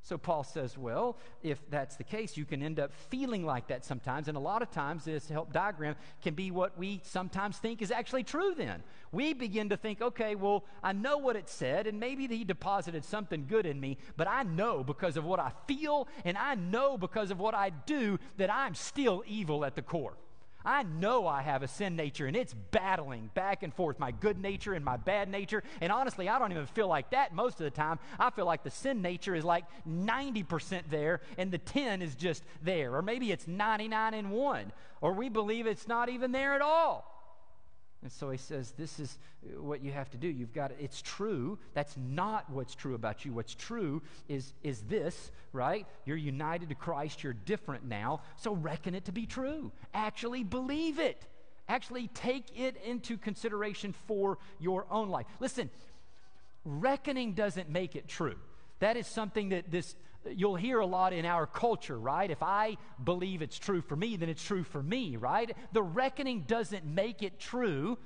So 0.04 0.18
Paul 0.18 0.44
says, 0.44 0.78
well, 0.78 1.18
if 1.44 1.60
that's 1.70 1.96
the 1.96 2.04
case, 2.04 2.36
you 2.36 2.44
can 2.44 2.64
end 2.64 2.80
up 2.80 2.92
feeling 3.10 3.46
like 3.46 3.68
that 3.68 3.86
sometimes. 3.86 4.28
And 4.28 4.36
a 4.36 4.42
lot 4.42 4.64
of 4.64 4.72
times, 4.72 5.06
this 5.06 5.30
help 5.30 5.54
diagram 5.54 5.96
can 6.24 6.34
be 6.34 6.50
what 6.50 6.78
we 6.78 7.02
sometimes 7.04 7.58
think 7.58 7.82
is 7.82 7.92
actually 7.92 8.24
true 8.24 8.56
then. 8.56 8.82
We 9.12 9.34
begin 9.34 9.70
to 9.70 9.78
think, 9.78 10.02
okay, 10.02 10.34
well, 10.34 10.66
I 10.82 10.94
know 10.94 11.18
what 11.18 11.36
it 11.36 11.50
said, 11.50 11.86
and 11.86 12.00
maybe 12.00 12.26
he 12.28 12.44
deposited 12.44 13.06
something 13.06 13.46
good 13.48 13.66
in 13.66 13.80
me, 13.80 13.98
but 14.18 14.28
I 14.28 14.42
know 14.44 14.84
because 14.84 15.18
of 15.18 15.24
what 15.24 15.40
I 15.40 15.52
feel, 15.68 16.08
and 16.26 16.36
I 16.36 16.56
know 16.56 16.98
because 16.98 17.30
of 17.30 17.40
what 17.40 17.54
I 17.54 17.70
do 17.70 18.18
that 18.38 18.52
I'm 18.52 18.74
still 18.74 19.24
evil 19.28 19.64
at 19.66 19.76
the 19.76 19.84
core. 19.84 20.18
I 20.64 20.84
know 20.84 21.28
I 21.28 21.42
have 21.42 21.64
a 21.64 21.68
sin 21.68 21.96
nature 21.96 22.28
and 22.28 22.36
it's 22.36 22.54
battling 22.54 23.30
back 23.34 23.64
and 23.64 23.74
forth, 23.74 24.00
my 24.00 24.12
good 24.12 24.40
nature 24.40 24.74
and 24.74 24.86
my 24.86 24.98
bad 24.98 25.30
nature. 25.30 25.64
And 25.82 25.92
honestly, 25.92 26.30
I 26.30 26.40
don't 26.40 26.52
even 26.52 26.66
feel 26.68 26.88
like 26.88 27.12
that 27.12 27.34
most 27.34 27.60
of 27.60 27.66
the 27.66 27.72
time. 27.72 28.00
I 28.20 28.30
feel 28.30 28.46
like 28.46 28.64
the 28.64 28.70
sin 28.70 29.02
nature 29.02 29.36
is 29.36 29.44
like 29.44 29.66
90% 29.88 30.84
there 30.90 31.22
and 31.38 31.52
the 31.52 31.58
10 31.58 32.02
is 32.02 32.16
just 32.16 32.44
there. 32.62 32.96
Or 32.96 33.02
maybe 33.02 33.32
it's 33.32 33.48
99 33.48 34.14
and 34.14 34.32
1. 34.32 34.72
Or 35.02 35.14
we 35.14 35.30
believe 35.30 35.66
it's 35.66 35.88
not 35.88 36.10
even 36.10 36.32
there 36.32 36.54
at 36.54 36.62
all. 36.62 37.11
And 38.04 38.12
so 38.12 38.32
he 38.32 38.38
says, 38.38 38.72
This 38.72 39.00
is 39.00 39.18
what 39.58 39.84
you 39.84 39.92
have 39.92 40.10
to 40.12 40.18
do. 40.18 40.28
You've 40.28 40.54
got 40.54 40.70
to, 40.70 40.84
it's 40.84 41.02
true. 41.02 41.60
That's 41.74 41.96
not 41.98 42.50
what's 42.50 42.74
true 42.74 42.96
about 42.96 43.26
you. 43.26 43.34
What's 43.34 43.54
true 43.54 44.02
is, 44.28 44.54
is 44.64 44.82
this, 44.82 45.32
right? 45.54 45.86
You're 46.06 46.18
united 46.18 46.70
to 46.70 46.76
Christ. 46.76 47.24
You're 47.24 47.34
different 47.34 47.86
now. 47.86 48.22
So 48.38 48.54
reckon 48.54 48.96
it 48.96 49.06
to 49.06 49.12
be 49.12 49.26
true. 49.26 49.72
Actually 49.94 50.44
believe 50.44 51.00
it. 51.00 51.22
Actually 51.70 52.08
take 52.08 52.60
it 52.60 52.76
into 52.86 53.18
consideration 53.18 53.94
for 54.08 54.40
your 54.60 54.86
own 54.90 55.10
life. 55.10 55.28
Listen, 55.40 55.70
reckoning 56.66 57.34
doesn't 57.34 57.70
make 57.70 57.96
it 57.96 58.08
true. 58.08 58.36
That 58.80 58.98
is 58.98 59.06
something 59.06 59.50
that 59.50 59.70
this 59.70 59.96
you'll 60.30 60.56
hear 60.56 60.80
a 60.80 60.86
lot 60.86 61.14
in 61.14 61.26
our 61.26 61.46
culture, 61.46 62.00
right? 62.00 62.30
If 62.30 62.44
I 62.44 62.78
believe 63.04 63.42
it's 63.42 63.58
true 63.58 63.82
for 63.82 63.96
me, 63.96 64.18
then 64.18 64.30
it's 64.30 64.44
true 64.44 64.64
for 64.64 64.82
me, 64.82 65.18
right? 65.18 65.56
The 65.74 65.84
reckoning 65.84 66.42
doesn't 66.42 66.86
make 66.86 67.24
it 67.24 67.40
true. 67.40 67.98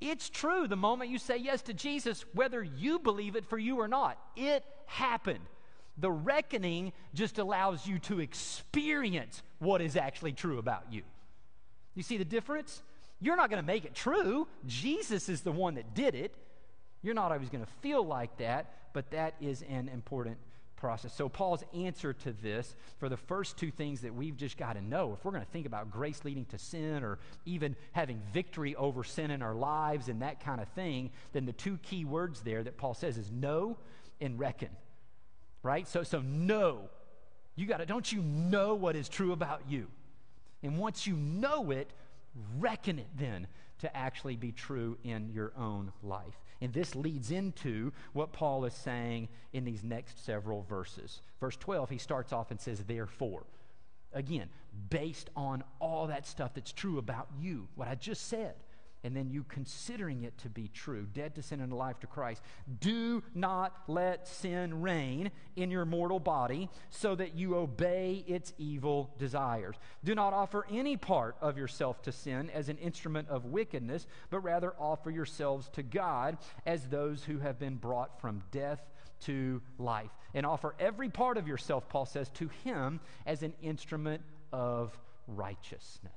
It's 0.00 0.28
true 0.28 0.66
the 0.66 0.76
moment 0.76 1.10
you 1.10 1.18
say 1.18 1.36
yes 1.36 1.62
to 1.62 1.74
Jesus, 1.74 2.24
whether 2.34 2.62
you 2.62 2.98
believe 2.98 3.36
it 3.36 3.46
for 3.46 3.58
you 3.58 3.78
or 3.78 3.88
not. 3.88 4.18
It 4.36 4.64
happened. 4.86 5.44
The 5.96 6.10
reckoning 6.10 6.92
just 7.14 7.38
allows 7.38 7.86
you 7.86 7.98
to 8.00 8.20
experience 8.20 9.42
what 9.60 9.80
is 9.80 9.96
actually 9.96 10.32
true 10.32 10.58
about 10.58 10.92
you. 10.92 11.02
You 11.94 12.02
see 12.02 12.18
the 12.18 12.24
difference? 12.24 12.82
You're 13.20 13.36
not 13.36 13.48
going 13.48 13.62
to 13.62 13.66
make 13.66 13.84
it 13.84 13.94
true. 13.94 14.48
Jesus 14.66 15.28
is 15.28 15.42
the 15.42 15.52
one 15.52 15.74
that 15.74 15.94
did 15.94 16.16
it. 16.16 16.34
You're 17.02 17.14
not 17.14 17.30
always 17.30 17.48
going 17.48 17.64
to 17.64 17.70
feel 17.80 18.04
like 18.04 18.36
that, 18.38 18.92
but 18.92 19.10
that 19.12 19.34
is 19.40 19.62
an 19.62 19.88
important 19.88 20.38
process. 20.84 21.14
So, 21.14 21.30
Paul's 21.30 21.64
answer 21.72 22.12
to 22.12 22.32
this 22.42 22.76
for 22.98 23.08
the 23.08 23.16
first 23.16 23.56
two 23.56 23.70
things 23.70 24.02
that 24.02 24.14
we've 24.14 24.36
just 24.36 24.58
got 24.58 24.74
to 24.74 24.82
know, 24.82 25.14
if 25.14 25.24
we're 25.24 25.30
going 25.30 25.42
to 25.42 25.50
think 25.50 25.64
about 25.64 25.90
grace 25.90 26.22
leading 26.26 26.44
to 26.46 26.58
sin 26.58 27.02
or 27.02 27.18
even 27.46 27.74
having 27.92 28.20
victory 28.34 28.76
over 28.76 29.02
sin 29.02 29.30
in 29.30 29.40
our 29.40 29.54
lives 29.54 30.10
and 30.10 30.20
that 30.20 30.44
kind 30.44 30.60
of 30.60 30.68
thing, 30.68 31.10
then 31.32 31.46
the 31.46 31.54
two 31.54 31.78
key 31.78 32.04
words 32.04 32.42
there 32.42 32.62
that 32.62 32.76
Paul 32.76 32.92
says 32.92 33.16
is 33.16 33.30
know 33.30 33.78
and 34.20 34.38
reckon. 34.38 34.68
Right? 35.62 35.88
So, 35.88 36.02
so 36.02 36.20
know. 36.20 36.90
You 37.56 37.64
got 37.64 37.78
to, 37.78 37.86
don't 37.86 38.12
you 38.12 38.20
know 38.20 38.74
what 38.74 38.94
is 38.94 39.08
true 39.08 39.32
about 39.32 39.62
you? 39.66 39.86
And 40.62 40.76
once 40.76 41.06
you 41.06 41.16
know 41.16 41.70
it, 41.70 41.88
reckon 42.58 42.98
it 42.98 43.08
then 43.16 43.46
to 43.78 43.96
actually 43.96 44.36
be 44.36 44.52
true 44.52 44.98
in 45.02 45.30
your 45.32 45.54
own 45.56 45.94
life. 46.02 46.38
And 46.60 46.72
this 46.72 46.94
leads 46.94 47.30
into 47.30 47.92
what 48.12 48.32
Paul 48.32 48.64
is 48.64 48.74
saying 48.74 49.28
in 49.52 49.64
these 49.64 49.82
next 49.82 50.24
several 50.24 50.62
verses. 50.62 51.20
Verse 51.40 51.56
12, 51.56 51.90
he 51.90 51.98
starts 51.98 52.32
off 52.32 52.50
and 52.50 52.60
says, 52.60 52.82
Therefore. 52.84 53.44
Again, 54.12 54.48
based 54.90 55.28
on 55.34 55.64
all 55.80 56.06
that 56.06 56.24
stuff 56.24 56.54
that's 56.54 56.72
true 56.72 56.98
about 56.98 57.28
you, 57.40 57.66
what 57.74 57.88
I 57.88 57.96
just 57.96 58.28
said 58.28 58.54
and 59.04 59.14
then 59.14 59.30
you 59.30 59.44
considering 59.44 60.24
it 60.24 60.36
to 60.38 60.48
be 60.48 60.68
true, 60.68 61.06
dead 61.12 61.34
to 61.34 61.42
sin 61.42 61.60
and 61.60 61.72
alive 61.72 62.00
to 62.00 62.06
Christ. 62.06 62.42
Do 62.80 63.22
not 63.34 63.76
let 63.86 64.26
sin 64.26 64.80
reign 64.80 65.30
in 65.56 65.70
your 65.70 65.84
mortal 65.84 66.18
body 66.18 66.70
so 66.88 67.14
that 67.14 67.34
you 67.34 67.54
obey 67.54 68.24
its 68.26 68.54
evil 68.56 69.14
desires. 69.18 69.76
Do 70.02 70.14
not 70.14 70.32
offer 70.32 70.66
any 70.70 70.96
part 70.96 71.36
of 71.42 71.58
yourself 71.58 72.00
to 72.02 72.12
sin 72.12 72.50
as 72.54 72.70
an 72.70 72.78
instrument 72.78 73.28
of 73.28 73.44
wickedness, 73.44 74.06
but 74.30 74.40
rather 74.40 74.74
offer 74.78 75.10
yourselves 75.10 75.68
to 75.74 75.82
God 75.82 76.38
as 76.64 76.86
those 76.86 77.22
who 77.22 77.38
have 77.38 77.58
been 77.58 77.76
brought 77.76 78.20
from 78.22 78.42
death 78.50 78.80
to 79.20 79.60
life. 79.78 80.10
And 80.32 80.46
offer 80.46 80.74
every 80.78 81.10
part 81.10 81.36
of 81.36 81.46
yourself, 81.46 81.88
Paul 81.90 82.06
says, 82.06 82.30
to 82.30 82.48
Him 82.64 83.00
as 83.26 83.42
an 83.42 83.52
instrument 83.60 84.22
of 84.50 84.98
righteousness. 85.26 86.12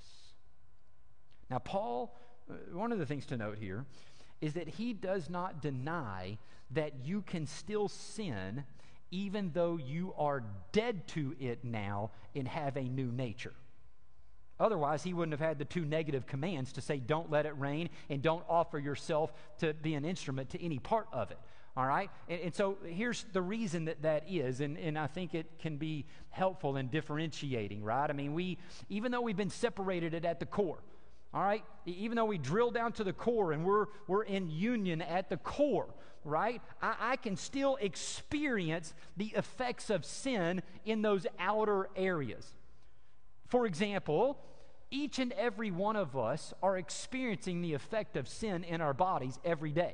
Now, 1.50 1.60
Paul 1.60 2.14
Uh, 2.50 2.54
one 2.72 2.92
of 2.92 3.00
the 3.00 3.06
things 3.06 3.26
to 3.28 3.38
note 3.38 3.58
here 3.60 3.86
is 4.42 4.54
that 4.54 4.68
he 4.68 4.94
does 4.94 5.30
not 5.30 5.62
deny 5.62 6.38
that 6.72 6.94
you 7.04 7.22
can 7.22 7.46
still 7.46 7.88
sin 7.88 8.64
even 9.12 9.52
though 9.54 9.78
you 9.78 10.14
are 10.18 10.44
dead 10.72 11.08
to 11.08 11.36
it 11.40 11.64
now 11.64 12.12
and 12.36 12.48
have 12.48 12.76
a 12.76 12.82
new 12.82 13.12
nature. 13.12 13.54
Otherwise, 14.60 15.04
he 15.04 15.14
wouldn't 15.14 15.34
have 15.34 15.48
had 15.48 15.60
the 15.60 15.66
two 15.66 15.86
negative 15.86 16.26
commands 16.26 16.74
to 16.74 16.82
say, 16.82 16.98
don't 16.98 17.30
let 17.30 17.46
it 17.46 17.58
reign 17.58 17.90
and 18.10 18.22
don't 18.22 18.44
offer 18.50 18.80
yourself 18.80 19.32
to 19.60 19.74
be 19.76 19.94
an 19.94 20.04
instrument 20.04 20.50
to 20.50 20.64
any 20.64 20.80
part 20.80 21.08
of 21.14 21.32
it. 21.32 21.38
All 21.76 21.86
right? 21.86 22.10
And, 22.28 22.42
and 22.42 22.56
so 22.56 22.78
here's 22.84 23.24
the 23.34 23.42
reason 23.42 23.86
that 23.86 24.02
that 24.02 24.24
is, 24.28 24.62
and, 24.62 24.78
and 24.78 24.98
I 24.98 25.06
think 25.06 25.36
it 25.36 25.60
can 25.60 25.78
be 25.78 26.06
helpful 26.32 26.76
in 26.76 26.88
differentiating, 26.88 27.84
right? 27.84 28.10
I 28.10 28.14
mean, 28.14 28.34
we, 28.34 28.58
even 28.90 29.12
though 29.12 29.22
we've 29.22 29.38
been 29.38 29.52
separated 29.52 30.26
at 30.26 30.40
the 30.40 30.48
core, 30.48 30.80
all 31.38 31.44
right? 31.44 31.64
Even 31.86 32.16
though 32.16 32.26
we 32.26 32.40
drill 32.40 32.72
down 32.72 32.94
to 32.94 33.04
the 33.04 33.14
core 33.14 33.52
and 33.52 33.64
we're, 33.64 33.86
we're 34.08 34.24
in 34.24 34.50
union 34.50 35.04
at 35.04 35.30
the 35.30 35.38
core, 35.38 35.86
right? 36.24 36.64
I, 36.82 36.96
I 37.00 37.16
can 37.18 37.36
still 37.36 37.78
experience 37.80 38.96
the 39.18 39.28
effects 39.36 39.92
of 39.92 40.04
sin 40.04 40.64
in 40.84 41.04
those 41.04 41.28
outer 41.38 41.90
areas. 41.96 42.56
For 43.46 43.68
example, 43.68 44.40
each 44.90 45.20
and 45.20 45.32
every 45.34 45.70
one 45.70 45.96
of 45.96 46.18
us 46.18 46.56
are 46.64 46.76
experiencing 46.76 47.62
the 47.62 47.76
effect 47.76 48.18
of 48.18 48.28
sin 48.28 48.64
in 48.64 48.82
our 48.82 48.96
bodies 48.96 49.38
every 49.46 49.72
day 49.72 49.94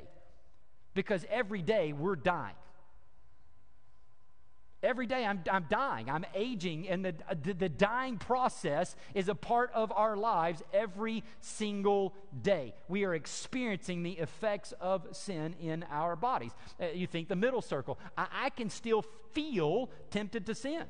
because 0.94 1.26
every 1.28 1.60
day 1.60 1.92
we're 1.92 2.16
dying. 2.16 2.56
Every 4.84 5.06
day 5.06 5.24
I'm, 5.24 5.42
I'm 5.50 5.64
dying, 5.70 6.10
I'm 6.10 6.26
aging, 6.34 6.88
and 6.88 7.04
the, 7.04 7.14
the, 7.42 7.54
the, 7.54 7.68
dying 7.70 8.18
process 8.18 8.94
is 9.14 9.30
a 9.30 9.34
part 9.34 9.70
of 9.72 9.90
our 9.92 10.14
lives 10.14 10.62
every 10.74 11.24
single 11.40 12.14
day. 12.42 12.74
We 12.86 13.04
are 13.04 13.14
experiencing 13.14 14.02
the 14.02 14.12
effects 14.12 14.74
of 14.80 15.06
sin 15.12 15.54
in 15.58 15.84
our 15.90 16.16
bodies. 16.16 16.52
Uh, 16.78 16.88
you 16.94 17.06
think 17.06 17.28
the 17.28 17.36
middle 17.36 17.62
circle, 17.62 17.98
I, 18.18 18.26
I 18.44 18.50
can 18.50 18.68
still 18.68 19.06
feel 19.32 19.90
tempted 20.10 20.44
to 20.46 20.54
sin. 20.54 20.84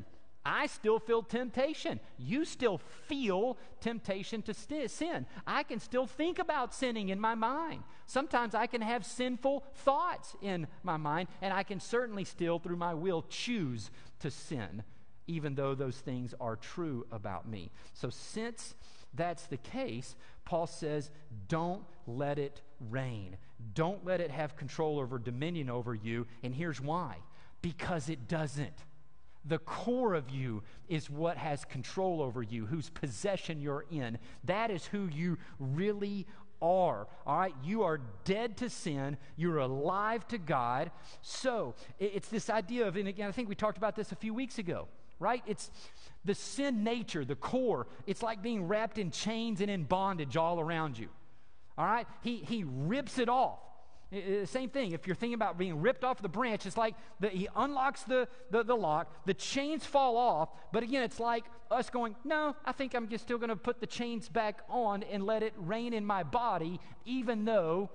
I 0.44 0.66
still 0.66 0.98
feel 0.98 1.22
temptation. 1.22 2.00
You 2.18 2.44
still 2.44 2.78
feel 3.08 3.56
temptation 3.80 4.42
to 4.42 4.54
st- 4.54 4.90
sin. 4.90 5.26
I 5.46 5.62
can 5.62 5.80
still 5.80 6.06
think 6.06 6.38
about 6.38 6.74
sinning 6.74 7.08
in 7.08 7.18
my 7.18 7.34
mind. 7.34 7.82
Sometimes 8.06 8.54
I 8.54 8.66
can 8.66 8.82
have 8.82 9.06
sinful 9.06 9.64
thoughts 9.74 10.36
in 10.42 10.66
my 10.82 10.98
mind, 10.98 11.28
and 11.40 11.52
I 11.52 11.62
can 11.62 11.80
certainly 11.80 12.24
still, 12.24 12.58
through 12.58 12.76
my 12.76 12.92
will, 12.92 13.24
choose 13.28 13.90
to 14.20 14.30
sin, 14.30 14.82
even 15.26 15.54
though 15.54 15.74
those 15.74 15.96
things 15.96 16.34
are 16.40 16.56
true 16.56 17.06
about 17.10 17.48
me. 17.48 17.70
So, 17.94 18.10
since 18.10 18.74
that's 19.14 19.46
the 19.46 19.56
case, 19.56 20.14
Paul 20.44 20.66
says, 20.66 21.10
don't 21.48 21.84
let 22.06 22.38
it 22.38 22.60
reign. 22.90 23.38
Don't 23.74 24.04
let 24.04 24.20
it 24.20 24.30
have 24.30 24.56
control 24.56 24.98
over, 24.98 25.18
dominion 25.18 25.70
over 25.70 25.94
you. 25.94 26.26
And 26.42 26.54
here's 26.54 26.80
why 26.80 27.16
because 27.62 28.10
it 28.10 28.28
doesn't 28.28 28.84
the 29.44 29.58
core 29.58 30.14
of 30.14 30.30
you 30.30 30.62
is 30.88 31.10
what 31.10 31.36
has 31.36 31.64
control 31.64 32.22
over 32.22 32.42
you, 32.42 32.66
whose 32.66 32.90
possession 32.90 33.60
you're 33.60 33.84
in. 33.90 34.18
That 34.44 34.70
is 34.70 34.86
who 34.86 35.06
you 35.06 35.38
really 35.58 36.26
are. 36.62 37.06
All 37.26 37.38
right? 37.38 37.54
You 37.62 37.82
are 37.82 38.00
dead 38.24 38.56
to 38.58 38.70
sin, 38.70 39.18
you're 39.36 39.58
alive 39.58 40.26
to 40.28 40.38
God. 40.38 40.90
So 41.22 41.74
it's 41.98 42.28
this 42.28 42.48
idea 42.48 42.86
of, 42.86 42.96
and 42.96 43.08
again, 43.08 43.28
I 43.28 43.32
think 43.32 43.48
we 43.48 43.54
talked 43.54 43.76
about 43.76 43.96
this 43.96 44.12
a 44.12 44.16
few 44.16 44.32
weeks 44.32 44.58
ago, 44.58 44.88
right? 45.18 45.42
It's 45.46 45.70
the 46.24 46.34
sin 46.34 46.82
nature, 46.82 47.24
the 47.24 47.36
core. 47.36 47.86
It's 48.06 48.22
like 48.22 48.42
being 48.42 48.66
wrapped 48.66 48.98
in 48.98 49.10
chains 49.10 49.60
and 49.60 49.70
in 49.70 49.84
bondage 49.84 50.36
all 50.36 50.58
around 50.58 50.98
you. 50.98 51.08
All 51.76 51.84
right? 51.84 52.06
He, 52.22 52.36
he 52.36 52.64
rips 52.64 53.18
it 53.18 53.28
off. 53.28 53.58
Same 54.44 54.68
thing. 54.68 54.92
If 54.92 55.06
you're 55.06 55.16
thinking 55.16 55.35
about 55.35 55.59
being 55.59 55.80
ripped 55.80 56.04
off 56.04 56.23
the 56.23 56.28
branch, 56.28 56.66
it's 56.66 56.76
like 56.76 56.94
he 57.21 57.49
unlocks 57.56 58.02
the, 58.02 58.28
the, 58.50 58.62
the, 58.62 58.76
lock, 58.76 59.11
the 59.26 59.35
chains 59.35 59.85
fall 59.85 60.16
off. 60.16 60.49
But 60.73 60.83
again, 60.83 61.02
it's 61.02 61.18
like 61.18 61.44
us 61.71 61.90
going, 61.90 62.14
No, 62.25 62.54
I 62.64 62.73
think 62.73 62.94
I'm 62.94 63.09
just 63.09 63.25
still 63.25 63.38
going 63.38 63.49
to 63.49 63.56
put 63.56 63.80
the 63.80 63.87
chains 63.87 64.28
back 64.28 64.62
on 64.68 65.02
and 65.04 65.25
let 65.25 65.42
it 65.42 65.52
reign 65.56 65.92
in 65.92 66.04
my 66.04 66.23
body, 66.23 66.80
even 67.04 67.44
though 67.44 67.90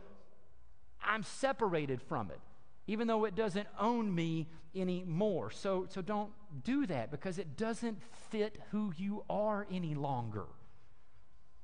I'm 1.03 1.23
separated 1.23 2.01
from 2.01 2.31
it. 2.31 2.39
even 2.87 3.07
though 3.07 3.25
it 3.25 3.35
doesn't 3.35 3.67
own 3.79 4.13
me 4.13 4.47
anymore. 4.75 5.51
So, 5.51 5.85
so 5.89 6.01
don't 6.01 6.31
do 6.63 6.87
that 6.87 7.11
because 7.11 7.37
it 7.37 7.55
doesn't 7.55 8.01
fit 8.31 8.59
who 8.71 8.93
you 8.97 9.23
are 9.29 9.67
any 9.71 9.93
longer. 9.93 10.45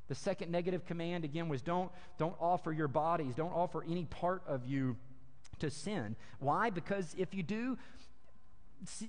The 0.08 0.16
second 0.16 0.52
negative 0.52 0.86
command 0.86 1.24
again 1.24 1.50
was 1.50 1.62
don't, 1.62 1.92
don't 2.18 2.36
offer 2.40 2.72
your 2.72 2.88
bodies, 2.88 3.34
don't 3.36 3.54
offer 3.54 3.84
any 3.84 4.06
part 4.06 4.44
of 4.48 4.66
you 4.66 4.98
to 5.60 5.70
sin. 5.70 6.16
Why? 6.40 6.70
Because 6.70 7.16
if 7.18 7.34
you 7.34 7.44
do, 7.44 7.78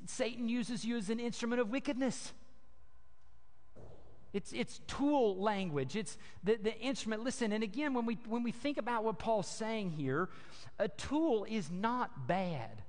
Satan 0.07 0.49
uses 0.49 0.85
you 0.85 0.97
as 0.97 1.11
an 1.11 1.21
instrument 1.21 1.61
of 1.61 1.71
wickedness. 1.71 2.33
It's, 4.33 4.53
it's 4.53 4.81
tool 4.87 5.41
language. 5.41 5.97
It's 5.97 6.19
the, 6.45 6.57
the 6.57 6.79
instrument. 6.79 7.25
Listen, 7.25 7.53
and 7.53 7.65
again, 7.65 7.95
when 7.95 8.07
we, 8.07 8.19
when 8.27 8.43
we 8.43 8.53
think 8.53 8.77
about 8.77 9.05
what 9.05 9.19
Paul's 9.19 9.49
saying 9.49 9.93
here, 9.93 10.29
a 10.79 10.89
tool 10.89 11.47
is 11.49 11.71
not 11.71 12.27
bad. 12.27 12.83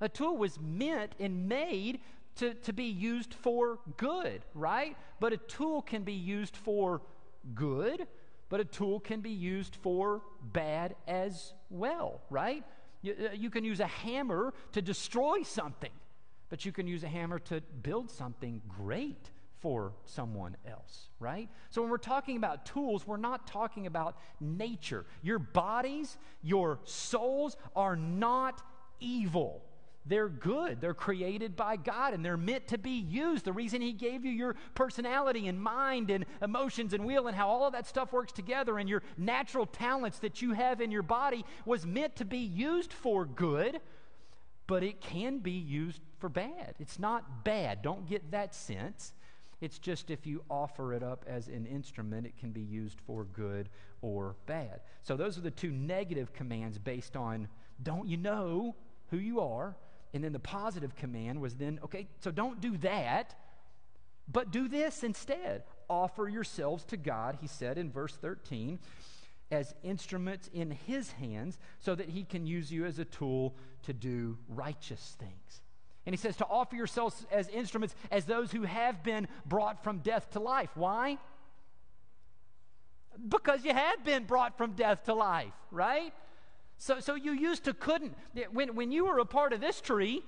A 0.00 0.08
tool 0.08 0.36
was 0.36 0.58
meant 0.60 1.14
and 1.18 1.48
made 1.48 2.00
to, 2.36 2.52
to 2.54 2.72
be 2.72 2.84
used 2.84 3.32
for 3.32 3.78
good, 3.96 4.42
right? 4.54 4.96
But 5.18 5.32
a 5.32 5.38
tool 5.38 5.80
can 5.80 6.02
be 6.02 6.12
used 6.12 6.56
for 6.56 7.00
good, 7.54 8.06
but 8.48 8.60
a 8.60 8.64
tool 8.64 9.00
can 9.00 9.20
be 9.20 9.30
used 9.30 9.76
for 9.76 10.22
bad 10.42 10.94
as 11.06 11.52
well, 11.70 12.20
right? 12.30 12.64
You, 13.02 13.14
uh, 13.18 13.34
you 13.34 13.50
can 13.50 13.64
use 13.64 13.80
a 13.80 13.86
hammer 13.86 14.54
to 14.72 14.82
destroy 14.82 15.42
something, 15.42 15.90
but 16.48 16.64
you 16.64 16.72
can 16.72 16.86
use 16.86 17.02
a 17.02 17.08
hammer 17.08 17.38
to 17.40 17.60
build 17.82 18.10
something 18.10 18.62
great 18.68 19.30
for 19.60 19.92
someone 20.04 20.56
else, 20.68 21.08
right? 21.18 21.48
So 21.70 21.82
when 21.82 21.90
we're 21.90 21.96
talking 21.98 22.36
about 22.36 22.66
tools, 22.66 23.06
we're 23.06 23.16
not 23.16 23.46
talking 23.46 23.86
about 23.86 24.16
nature. 24.40 25.06
Your 25.22 25.38
bodies, 25.38 26.18
your 26.42 26.78
souls 26.84 27.56
are 27.74 27.96
not 27.96 28.62
evil. 29.00 29.62
They're 30.08 30.28
good. 30.28 30.80
They're 30.80 30.94
created 30.94 31.56
by 31.56 31.76
God 31.76 32.14
and 32.14 32.24
they're 32.24 32.36
meant 32.36 32.68
to 32.68 32.78
be 32.78 32.90
used. 32.90 33.44
The 33.44 33.52
reason 33.52 33.80
He 33.80 33.92
gave 33.92 34.24
you 34.24 34.30
your 34.30 34.54
personality 34.74 35.48
and 35.48 35.60
mind 35.60 36.10
and 36.10 36.24
emotions 36.40 36.92
and 36.92 37.04
will 37.04 37.26
and 37.26 37.36
how 37.36 37.48
all 37.48 37.66
of 37.66 37.72
that 37.72 37.86
stuff 37.86 38.12
works 38.12 38.32
together 38.32 38.78
and 38.78 38.88
your 38.88 39.02
natural 39.18 39.66
talents 39.66 40.20
that 40.20 40.40
you 40.40 40.52
have 40.52 40.80
in 40.80 40.92
your 40.92 41.02
body 41.02 41.44
was 41.64 41.84
meant 41.84 42.14
to 42.16 42.24
be 42.24 42.38
used 42.38 42.92
for 42.92 43.24
good, 43.24 43.80
but 44.68 44.84
it 44.84 45.00
can 45.00 45.38
be 45.38 45.50
used 45.50 46.00
for 46.18 46.28
bad. 46.28 46.74
It's 46.78 46.98
not 46.98 47.44
bad. 47.44 47.82
Don't 47.82 48.08
get 48.08 48.30
that 48.30 48.54
sense. 48.54 49.12
It's 49.60 49.78
just 49.78 50.10
if 50.10 50.26
you 50.26 50.42
offer 50.48 50.92
it 50.92 51.02
up 51.02 51.24
as 51.26 51.48
an 51.48 51.66
instrument, 51.66 52.26
it 52.26 52.36
can 52.38 52.52
be 52.52 52.60
used 52.60 53.00
for 53.00 53.24
good 53.24 53.70
or 54.02 54.36
bad. 54.46 54.80
So 55.02 55.16
those 55.16 55.36
are 55.36 55.40
the 55.40 55.50
two 55.50 55.72
negative 55.72 56.32
commands 56.32 56.78
based 56.78 57.16
on 57.16 57.48
don't 57.82 58.06
you 58.06 58.16
know 58.16 58.76
who 59.10 59.16
you 59.16 59.40
are? 59.40 59.76
And 60.14 60.24
then 60.24 60.32
the 60.32 60.38
positive 60.38 60.96
command 60.96 61.40
was 61.40 61.54
then, 61.54 61.78
okay, 61.84 62.06
so 62.20 62.30
don't 62.30 62.60
do 62.60 62.76
that, 62.78 63.34
but 64.28 64.50
do 64.50 64.68
this 64.68 65.02
instead. 65.02 65.62
Offer 65.88 66.28
yourselves 66.28 66.84
to 66.86 66.96
God, 66.96 67.38
he 67.40 67.46
said 67.46 67.78
in 67.78 67.90
verse 67.90 68.14
13, 68.14 68.78
as 69.50 69.74
instruments 69.82 70.50
in 70.52 70.70
his 70.70 71.12
hands 71.12 71.58
so 71.78 71.94
that 71.94 72.08
he 72.08 72.24
can 72.24 72.46
use 72.46 72.72
you 72.72 72.84
as 72.84 72.98
a 72.98 73.04
tool 73.04 73.54
to 73.84 73.92
do 73.92 74.36
righteous 74.48 75.16
things. 75.18 75.60
And 76.04 76.12
he 76.12 76.16
says 76.16 76.36
to 76.36 76.46
offer 76.46 76.76
yourselves 76.76 77.26
as 77.30 77.48
instruments 77.48 77.94
as 78.10 78.24
those 78.24 78.52
who 78.52 78.62
have 78.62 79.02
been 79.02 79.28
brought 79.44 79.82
from 79.82 79.98
death 79.98 80.30
to 80.32 80.40
life. 80.40 80.70
Why? 80.74 81.18
Because 83.28 83.64
you 83.64 83.72
have 83.72 84.04
been 84.04 84.24
brought 84.24 84.56
from 84.56 84.72
death 84.72 85.04
to 85.04 85.14
life, 85.14 85.52
right? 85.70 86.12
So, 86.78 87.00
so 87.00 87.14
you 87.14 87.32
used 87.32 87.64
to 87.64 87.74
couldn't. 87.74 88.14
When, 88.52 88.74
when 88.74 88.92
you 88.92 89.06
were 89.06 89.18
a 89.18 89.24
part 89.24 89.52
of 89.52 89.60
this 89.60 89.80
tree, 89.80 90.22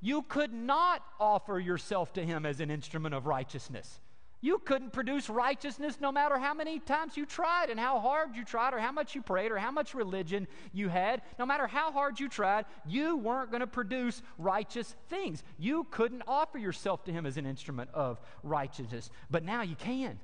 you 0.00 0.22
could 0.22 0.52
not 0.52 1.02
offer 1.18 1.58
yourself 1.58 2.12
to 2.14 2.24
him 2.24 2.44
as 2.44 2.60
an 2.60 2.70
instrument 2.70 3.14
of 3.14 3.26
righteousness. 3.26 4.00
You 4.44 4.58
couldn't 4.58 4.92
produce 4.92 5.30
righteousness 5.30 5.96
no 6.02 6.12
matter 6.12 6.38
how 6.38 6.52
many 6.52 6.78
times 6.78 7.16
you 7.16 7.24
tried 7.24 7.70
and 7.70 7.80
how 7.80 7.98
hard 7.98 8.36
you 8.36 8.44
tried 8.44 8.74
or 8.74 8.78
how 8.78 8.92
much 8.92 9.14
you 9.14 9.22
prayed 9.22 9.50
or 9.50 9.56
how 9.56 9.70
much 9.70 9.94
religion 9.94 10.46
you 10.74 10.90
had. 10.90 11.22
No 11.38 11.46
matter 11.46 11.66
how 11.66 11.90
hard 11.90 12.20
you 12.20 12.28
tried, 12.28 12.66
you 12.86 13.16
weren't 13.16 13.50
going 13.50 13.62
to 13.62 13.66
produce 13.66 14.20
righteous 14.36 14.94
things. 15.08 15.42
You 15.56 15.86
couldn't 15.90 16.24
offer 16.28 16.58
yourself 16.58 17.04
to 17.04 17.12
Him 17.12 17.24
as 17.24 17.38
an 17.38 17.46
instrument 17.46 17.88
of 17.94 18.20
righteousness. 18.42 19.08
But 19.30 19.44
now 19.44 19.62
you 19.62 19.76
can 19.76 20.20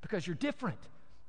because 0.00 0.26
you're 0.26 0.34
different. 0.34 0.80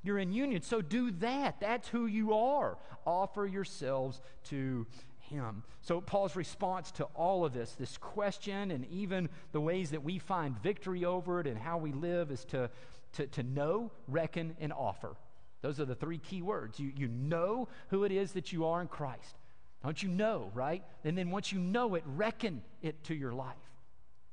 You're 0.04 0.18
in 0.18 0.32
union. 0.32 0.62
So 0.62 0.80
do 0.80 1.10
that. 1.12 1.58
That's 1.60 1.88
who 1.88 2.06
you 2.06 2.34
are. 2.34 2.78
Offer 3.06 3.46
yourselves 3.46 4.20
to 4.44 4.86
him. 5.18 5.62
So, 5.80 6.00
Paul's 6.00 6.36
response 6.36 6.90
to 6.92 7.04
all 7.14 7.44
of 7.44 7.52
this, 7.52 7.72
this 7.72 7.96
question, 7.96 8.70
and 8.70 8.86
even 8.86 9.28
the 9.52 9.60
ways 9.60 9.90
that 9.90 10.04
we 10.04 10.18
find 10.18 10.56
victory 10.62 11.04
over 11.04 11.40
it 11.40 11.46
and 11.46 11.58
how 11.58 11.78
we 11.78 11.92
live, 11.92 12.30
is 12.30 12.44
to, 12.46 12.70
to, 13.14 13.26
to 13.28 13.42
know, 13.42 13.90
reckon, 14.06 14.54
and 14.60 14.72
offer. 14.72 15.16
Those 15.62 15.80
are 15.80 15.86
the 15.86 15.94
three 15.94 16.18
key 16.18 16.42
words. 16.42 16.78
You, 16.78 16.92
you 16.94 17.08
know 17.08 17.68
who 17.88 18.04
it 18.04 18.12
is 18.12 18.32
that 18.32 18.52
you 18.52 18.66
are 18.66 18.82
in 18.82 18.88
Christ. 18.88 19.36
Don't 19.82 20.02
you 20.02 20.08
know, 20.08 20.50
right? 20.54 20.82
And 21.04 21.16
then 21.16 21.30
once 21.30 21.52
you 21.52 21.58
know 21.58 21.94
it, 21.94 22.02
reckon 22.06 22.62
it 22.82 23.02
to 23.04 23.14
your 23.14 23.32
life. 23.32 23.56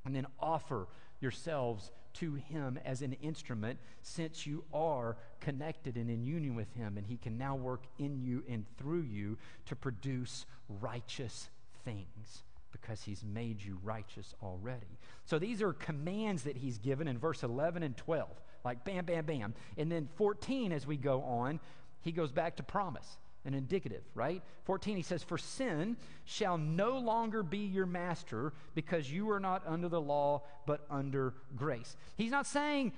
And 0.06 0.16
then 0.16 0.26
offer 0.40 0.88
yourselves 1.20 1.92
to 2.14 2.36
Him 2.36 2.80
as 2.86 3.02
an 3.02 3.14
instrument 3.22 3.80
since 4.02 4.46
you 4.46 4.64
are 4.74 5.18
connected 5.40 5.96
and 5.96 6.10
in 6.10 6.24
union 6.24 6.56
with 6.56 6.74
Him, 6.76 6.98
and 6.98 7.06
He 7.06 7.18
can 7.18 7.38
now 7.38 7.56
work 7.56 7.84
in 7.98 8.22
you 8.22 8.44
and 8.50 8.66
through 8.78 9.04
you 9.04 9.38
to 9.68 9.76
produce 9.76 10.46
righteous 10.82 11.50
things 11.84 12.44
because 12.72 13.04
He's 13.04 13.24
made 13.24 13.62
you 13.62 13.80
righteous 13.84 14.34
already. 14.42 14.98
So 15.26 15.40
these 15.40 15.62
are 15.62 15.74
commands 15.74 16.44
that 16.44 16.58
He's 16.58 16.78
given 16.78 17.08
in 17.08 17.18
verse 17.18 17.44
11 17.44 17.84
and 17.84 17.96
12, 17.98 18.30
like 18.64 18.84
bam, 18.84 19.06
bam, 19.06 19.26
bam. 19.26 19.54
And 19.78 19.92
then 19.92 20.10
14, 20.16 20.72
as 20.72 20.88
we 20.88 20.98
go 20.98 21.22
on, 21.24 21.60
He 22.02 22.12
goes 22.12 22.32
back 22.32 22.56
to 22.58 22.64
promise 22.64 23.18
an 23.46 23.54
indicative, 23.54 24.04
right? 24.14 24.44
14, 24.66 24.98
he 24.98 25.02
says, 25.02 25.24
For 25.24 25.38
sin 25.38 25.98
shall 26.26 26.58
no 26.58 26.98
longer 27.00 27.44
be 27.44 27.60
your 27.60 27.86
master 27.86 28.54
because 28.76 29.12
you 29.12 29.30
are 29.32 29.40
not 29.40 29.64
under 29.66 29.90
the 29.90 30.02
law, 30.02 30.44
but 30.66 30.86
under 30.90 31.34
grace. 31.56 31.96
He's 32.18 32.32
not 32.32 32.46
saying, 32.46 32.94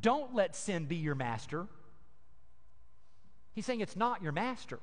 Don't 0.00 0.34
let 0.34 0.56
sin 0.56 0.86
be 0.86 0.96
your 0.96 1.14
master. 1.14 1.66
He's 3.54 3.64
saying 3.64 3.80
it's 3.80 3.96
not 3.96 4.22
your 4.22 4.32
master. 4.32 4.80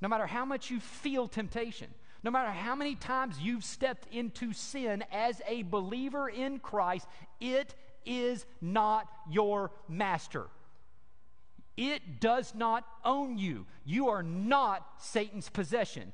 No 0.00 0.08
matter 0.08 0.26
how 0.26 0.44
much 0.44 0.70
you 0.70 0.80
feel 0.80 1.26
temptation, 1.26 1.88
no 2.22 2.30
matter 2.30 2.50
how 2.50 2.74
many 2.74 2.94
times 2.94 3.38
you've 3.38 3.64
stepped 3.64 4.12
into 4.12 4.52
sin 4.52 5.04
as 5.12 5.40
a 5.46 5.62
believer 5.62 6.28
in 6.28 6.58
Christ, 6.58 7.06
it 7.40 7.74
is 8.04 8.46
not 8.60 9.08
your 9.30 9.72
master. 9.88 10.46
It 11.76 12.20
does 12.20 12.54
not 12.54 12.84
own 13.04 13.38
you. 13.38 13.66
You 13.84 14.08
are 14.08 14.22
not 14.22 14.86
Satan's 14.98 15.48
possession. 15.48 16.12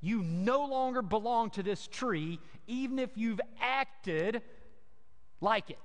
You 0.00 0.22
no 0.22 0.66
longer 0.66 1.02
belong 1.02 1.50
to 1.50 1.62
this 1.62 1.86
tree, 1.86 2.40
even 2.66 2.98
if 2.98 3.10
you've 3.14 3.40
acted 3.60 4.42
like 5.40 5.70
it. 5.70 5.78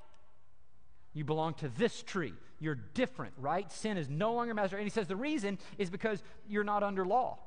You 1.13 1.23
belong 1.23 1.53
to 1.55 1.69
this 1.69 2.01
tree. 2.01 2.33
You're 2.59 2.79
different, 2.93 3.33
right? 3.37 3.71
Sin 3.71 3.97
is 3.97 4.09
no 4.09 4.33
longer 4.33 4.53
master. 4.53 4.77
And 4.77 4.83
he 4.83 4.89
says 4.89 5.07
the 5.07 5.15
reason 5.15 5.59
is 5.77 5.89
because 5.89 6.21
you're 6.47 6.63
not 6.63 6.83
under 6.83 7.05
law. 7.05 7.39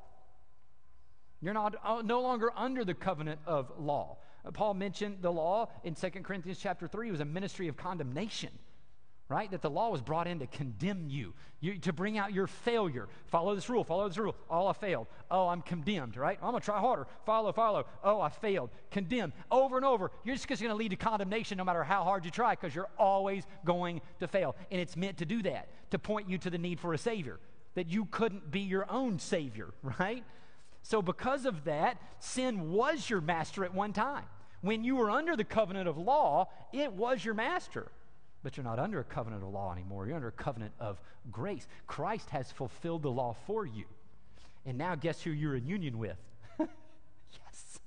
You're 1.41 1.53
not 1.53 1.75
uh, 1.83 2.01
no 2.03 2.21
longer 2.21 2.51
under 2.55 2.85
the 2.85 2.93
covenant 2.93 3.41
of 3.45 3.71
law. 3.77 4.17
Uh, 4.45 4.51
Paul 4.51 4.73
mentioned 4.73 5.17
the 5.21 5.31
law 5.31 5.69
in 5.83 5.93
2 5.93 6.09
Corinthians 6.23 6.57
chapter 6.59 6.87
3 6.87 7.11
was 7.11 7.19
a 7.19 7.25
ministry 7.25 7.67
of 7.67 7.75
condemnation 7.75 8.49
right? 9.33 9.49
That 9.49 9.63
the 9.63 9.69
law 9.69 9.89
was 9.89 10.01
brought 10.01 10.27
in 10.27 10.39
to 10.39 10.47
condemn 10.47 11.09
you, 11.09 11.33
you 11.59 11.79
to 11.79 11.91
bring 11.91 12.19
out 12.19 12.33
your 12.33 12.45
failure. 12.45 13.07
Follow 13.25 13.55
this 13.55 13.67
rule, 13.67 13.83
follow 13.83 14.07
this 14.07 14.17
rule. 14.19 14.35
Oh, 14.47 14.67
I 14.67 14.73
failed. 14.73 15.07
Oh, 15.31 15.47
I'm 15.47 15.63
condemned, 15.63 16.17
right? 16.17 16.37
I'm 16.39 16.51
going 16.51 16.61
to 16.61 16.65
try 16.65 16.79
harder. 16.79 17.07
Follow, 17.25 17.51
follow. 17.51 17.85
Oh, 18.03 18.21
I 18.21 18.29
failed. 18.29 18.69
Condemned. 18.91 19.33
Over 19.49 19.77
and 19.77 19.85
over. 19.85 20.11
You're 20.23 20.35
just 20.35 20.47
going 20.47 20.59
to 20.59 20.75
lead 20.75 20.89
to 20.89 20.95
condemnation 20.95 21.57
no 21.57 21.63
matter 21.63 21.83
how 21.83 22.03
hard 22.03 22.25
you 22.25 22.31
try 22.31 22.51
because 22.51 22.75
you're 22.75 22.91
always 22.99 23.43
going 23.65 24.01
to 24.19 24.27
fail. 24.27 24.55
And 24.69 24.79
it's 24.79 24.95
meant 24.95 25.17
to 25.17 25.25
do 25.25 25.41
that, 25.43 25.67
to 25.89 25.97
point 25.97 26.29
you 26.29 26.37
to 26.37 26.51
the 26.51 26.59
need 26.59 26.79
for 26.79 26.93
a 26.93 26.97
Savior, 26.99 27.39
that 27.73 27.89
you 27.89 28.05
couldn't 28.05 28.51
be 28.51 28.59
your 28.59 28.85
own 28.87 29.17
Savior, 29.17 29.73
right? 29.99 30.23
So, 30.83 31.01
because 31.01 31.47
of 31.47 31.63
that, 31.63 31.97
sin 32.19 32.71
was 32.71 33.09
your 33.09 33.21
master 33.21 33.65
at 33.65 33.73
one 33.73 33.93
time. 33.93 34.25
When 34.61 34.83
you 34.83 34.95
were 34.95 35.09
under 35.09 35.35
the 35.35 35.43
covenant 35.43 35.89
of 35.89 35.97
law, 35.97 36.49
it 36.71 36.93
was 36.93 37.25
your 37.25 37.33
master. 37.33 37.87
But 38.43 38.57
you're 38.57 38.63
not 38.63 38.77
under 38.77 38.99
a 38.99 39.03
covenant 39.03 39.43
of 39.43 39.49
law 39.49 39.71
anymore. 39.71 40.05
You're 40.05 40.15
under 40.15 40.27
a 40.27 40.31
covenant 40.31 40.73
of 40.79 41.01
grace. 41.31 41.65
Christ 41.87 42.29
has 42.31 42.51
fulfilled 42.51 43.01
the 43.01 43.11
law 43.11 43.35
for 43.47 43.65
you. 43.65 43.85
And 44.65 44.77
now, 44.77 44.95
guess 44.95 45.21
who 45.21 45.31
you're 45.31 45.55
in 45.55 45.65
union 45.65 45.97
with? 45.97 46.17
yes. 46.59 47.79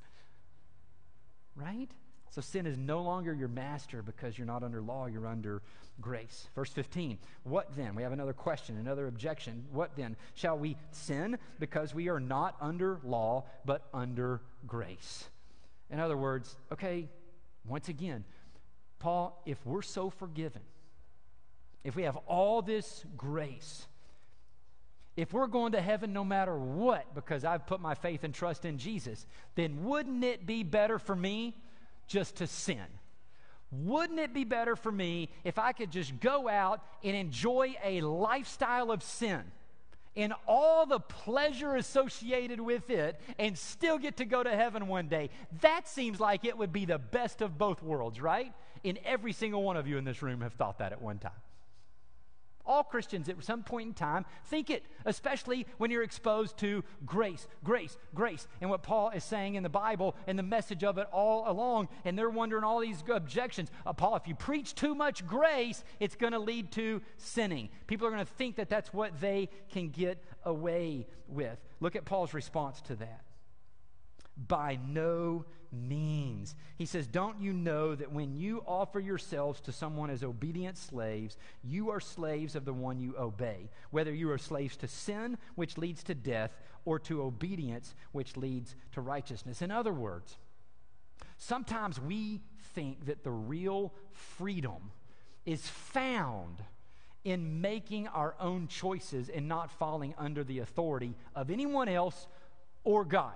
Right? 1.55 1.91
So 2.37 2.43
sin 2.43 2.67
is 2.67 2.77
no 2.77 3.01
longer 3.01 3.33
your 3.33 3.49
master 3.49 4.03
because 4.03 4.37
you're 4.37 4.47
not 4.47 4.63
under 4.63 4.83
law, 4.83 5.07
you're 5.07 5.27
under 5.27 5.63
grace. 6.03 6.49
Verse 6.55 6.71
15, 6.71 7.17
what 7.45 7.75
then? 7.75 7.95
We 7.95 8.03
have 8.03 8.13
another 8.13 8.35
question, 8.35 8.77
another 8.77 9.07
objection. 9.07 9.65
What 9.73 9.97
then? 9.97 10.17
Shall 10.35 10.59
we 10.59 10.77
sin 10.91 11.39
because 11.59 11.95
we 11.95 12.11
are 12.11 12.21
not 12.21 12.57
under 12.61 13.01
law, 13.05 13.45
but 13.65 13.87
under 13.95 14.43
grace? 14.67 15.31
In 15.91 15.99
other 15.99 16.17
words, 16.19 16.57
okay, 16.71 17.09
once 17.67 17.89
again, 17.89 18.25
Paul, 18.99 19.41
if 19.47 19.65
we're 19.65 19.83
so 19.83 20.11
forgiven, 20.11 20.63
if 21.85 21.95
we 21.95 22.05
have 22.05 22.17
all 22.27 22.63
this 22.63 23.05
grace, 23.17 23.87
if 25.17 25.33
we're 25.33 25.47
going 25.47 25.73
to 25.73 25.81
heaven 25.81 26.13
no 26.13 26.25
matter 26.25 26.57
what 26.57 27.15
because 27.15 27.45
I've 27.45 27.67
put 27.67 27.81
my 27.81 27.95
faith 27.95 28.23
and 28.23 28.35
trust 28.35 28.65
in 28.65 28.79
Jesus, 28.79 29.27
then 29.55 29.85
wouldn't 29.85 30.25
it 30.25 30.47
be 30.47 30.63
better 30.63 30.99
for 30.99 31.17
me 31.17 31.57
just 32.07 32.37
to 32.37 32.47
sin? 32.47 32.85
Wouldn't 33.71 34.21
it 34.21 34.33
be 34.33 34.45
better 34.45 34.77
for 34.77 34.93
me 34.93 35.31
if 35.43 35.59
I 35.59 35.73
could 35.73 35.91
just 35.91 36.21
go 36.21 36.49
out 36.49 36.83
and 37.03 37.17
enjoy 37.17 37.75
a 37.83 38.01
lifestyle 38.03 38.91
of 38.91 39.03
sin 39.03 39.43
and 40.15 40.33
all 40.47 40.87
the 40.87 41.01
pleasure 41.01 41.77
associated 41.77 42.61
with 42.61 42.91
it 42.91 43.21
and 43.39 43.59
still 43.59 43.99
get 43.99 44.19
to 44.19 44.25
go 44.25 44.43
to 44.43 44.55
heaven 44.55 44.87
one 44.87 45.09
day? 45.09 45.31
That 45.63 45.89
seems 45.89 46.21
like 46.21 46.45
it 46.45 46.57
would 46.57 46.73
be 46.73 46.85
the 46.85 46.99
best 46.99 47.43
of 47.43 47.59
both 47.59 47.83
worlds, 47.83 48.21
right? 48.21 48.53
And 48.87 48.99
every 49.05 49.33
single 49.33 49.63
one 49.63 49.77
of 49.77 49.87
you 49.87 49.99
in 49.99 50.05
this 50.05 50.23
room 50.23 50.41
have 50.41 50.55
thought 50.55 50.79
that 50.79 50.93
at 50.93 51.03
one 51.03 51.19
time. 51.19 51.33
All 52.65 52.83
Christians 52.83 53.29
at 53.29 53.43
some 53.45 53.63
point 53.63 53.89
in 53.89 53.95
time 53.95 54.25
think 54.47 54.71
it, 54.71 54.85
especially 55.05 55.67
when 55.79 55.91
you're 55.91 56.03
exposed 56.03 56.59
to 56.59 56.83
grace, 57.05 57.47
grace, 57.63 57.97
grace, 58.13 58.49
and 58.61 58.69
what 58.69 58.83
Paul 58.83 59.11
is 59.11 59.23
saying 59.23 59.55
in 59.55 59.63
the 59.63 59.69
Bible 59.69 60.17
and 60.27 60.37
the 60.37 60.43
message 60.43 60.83
of 60.83 60.99
it 60.99 61.07
all 61.13 61.49
along. 61.49 61.89
And 62.05 62.19
they're 62.19 62.29
wondering 62.29 62.65
all 62.65 62.81
these 62.81 63.05
objections. 63.09 63.71
Uh, 63.87 63.93
Paul, 63.93 64.17
if 64.17 64.27
you 64.27 64.35
preach 64.35 64.75
too 64.75 64.97
much 64.97 65.25
grace, 65.27 65.85
it's 66.01 66.17
going 66.17 66.33
to 66.33 66.41
lead 66.41 66.73
to 66.73 67.03
sinning. 67.19 67.69
People 67.87 68.09
are 68.09 68.11
going 68.11 68.27
to 68.27 68.33
think 68.33 68.57
that 68.57 68.69
that's 68.69 68.93
what 68.93 69.21
they 69.21 69.49
can 69.71 69.91
get 69.91 70.23
away 70.45 71.07
with. 71.29 71.59
Look 71.79 71.95
at 71.95 72.05
Paul's 72.05 72.35
response 72.35 72.81
to 72.83 72.97
that. 72.97 73.23
By 74.37 74.79
no 74.89 75.45
means. 75.77 76.55
He 76.77 76.87
says, 76.87 77.07
Don't 77.07 77.41
you 77.41 77.53
know 77.53 77.95
that 77.95 78.13
when 78.13 78.35
you 78.35 78.63
offer 78.67 79.01
yourselves 79.01 79.61
to 79.63 79.73
someone 79.73 80.11
as 80.11 80.23
obedient 80.23 80.79
slaves, 80.79 81.37
you 81.63 81.91
are 81.91 82.01
slaves 82.01 82.57
of 82.57 82.65
the 82.65 82.73
one 82.73 82.99
you 82.99 83.15
obey, 83.19 83.71
whether 83.91 84.13
you 84.13 84.31
are 84.31 84.39
slaves 84.39 84.77
to 84.79 84.89
sin, 84.89 85.39
which 85.55 85.79
leads 85.79 86.03
to 86.05 86.15
death, 86.15 86.51
or 86.85 86.99
to 87.01 87.23
obedience, 87.23 87.95
which 88.13 88.37
leads 88.37 88.75
to 88.93 89.01
righteousness? 89.01 89.63
In 89.63 89.71
other 89.71 89.93
words, 89.93 90.37
sometimes 91.37 92.01
we 92.01 92.41
think 92.75 93.07
that 93.07 93.25
the 93.25 93.31
real 93.31 93.93
freedom 94.13 94.93
is 95.45 95.67
found 95.69 96.63
in 97.25 97.61
making 97.61 98.07
our 98.09 98.35
own 98.39 98.69
choices 98.69 99.29
and 99.29 99.49
not 99.49 99.71
falling 99.71 100.15
under 100.17 100.45
the 100.45 100.61
authority 100.61 101.15
of 101.35 101.51
anyone 101.51 101.89
else 101.89 102.27
or 102.85 103.05
God 103.05 103.35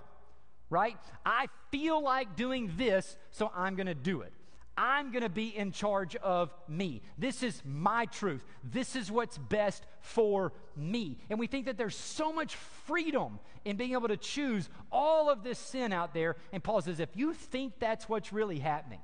right? 0.71 0.97
I 1.27 1.49
feel 1.71 2.03
like 2.03 2.37
doing 2.37 2.73
this, 2.77 3.17
so 3.31 3.51
I'm 3.55 3.75
going 3.77 3.87
to 3.87 3.95
do 3.95 4.23
it. 4.23 4.33
I'm 4.79 5.13
going 5.13 5.25
to 5.25 5.29
be 5.29 5.55
in 5.55 5.73
charge 5.73 6.17
of 6.17 6.55
me. 6.67 7.03
This 7.19 7.43
is 7.43 7.61
my 7.67 8.07
truth. 8.07 8.43
This 8.65 8.97
is 8.97 9.11
what's 9.11 9.37
best 9.37 9.85
for 10.01 10.55
me. 10.75 11.19
And 11.29 11.39
we 11.39 11.49
think 11.49 11.67
that 11.67 11.77
there's 11.77 11.97
so 11.97 12.33
much 12.33 12.55
freedom 12.55 13.41
in 13.67 13.77
being 13.77 13.93
able 13.93 14.09
to 14.09 14.17
choose 14.17 14.71
all 14.91 15.29
of 15.29 15.43
this 15.43 15.59
sin 15.59 15.93
out 15.93 16.15
there. 16.15 16.37
And 16.51 16.65
Paul 16.65 16.81
says, 16.81 16.99
if 16.99 17.11
you 17.15 17.35
think 17.35 17.75
that's 17.79 18.09
what's 18.09 18.33
really 18.33 18.59
happening, 18.59 19.01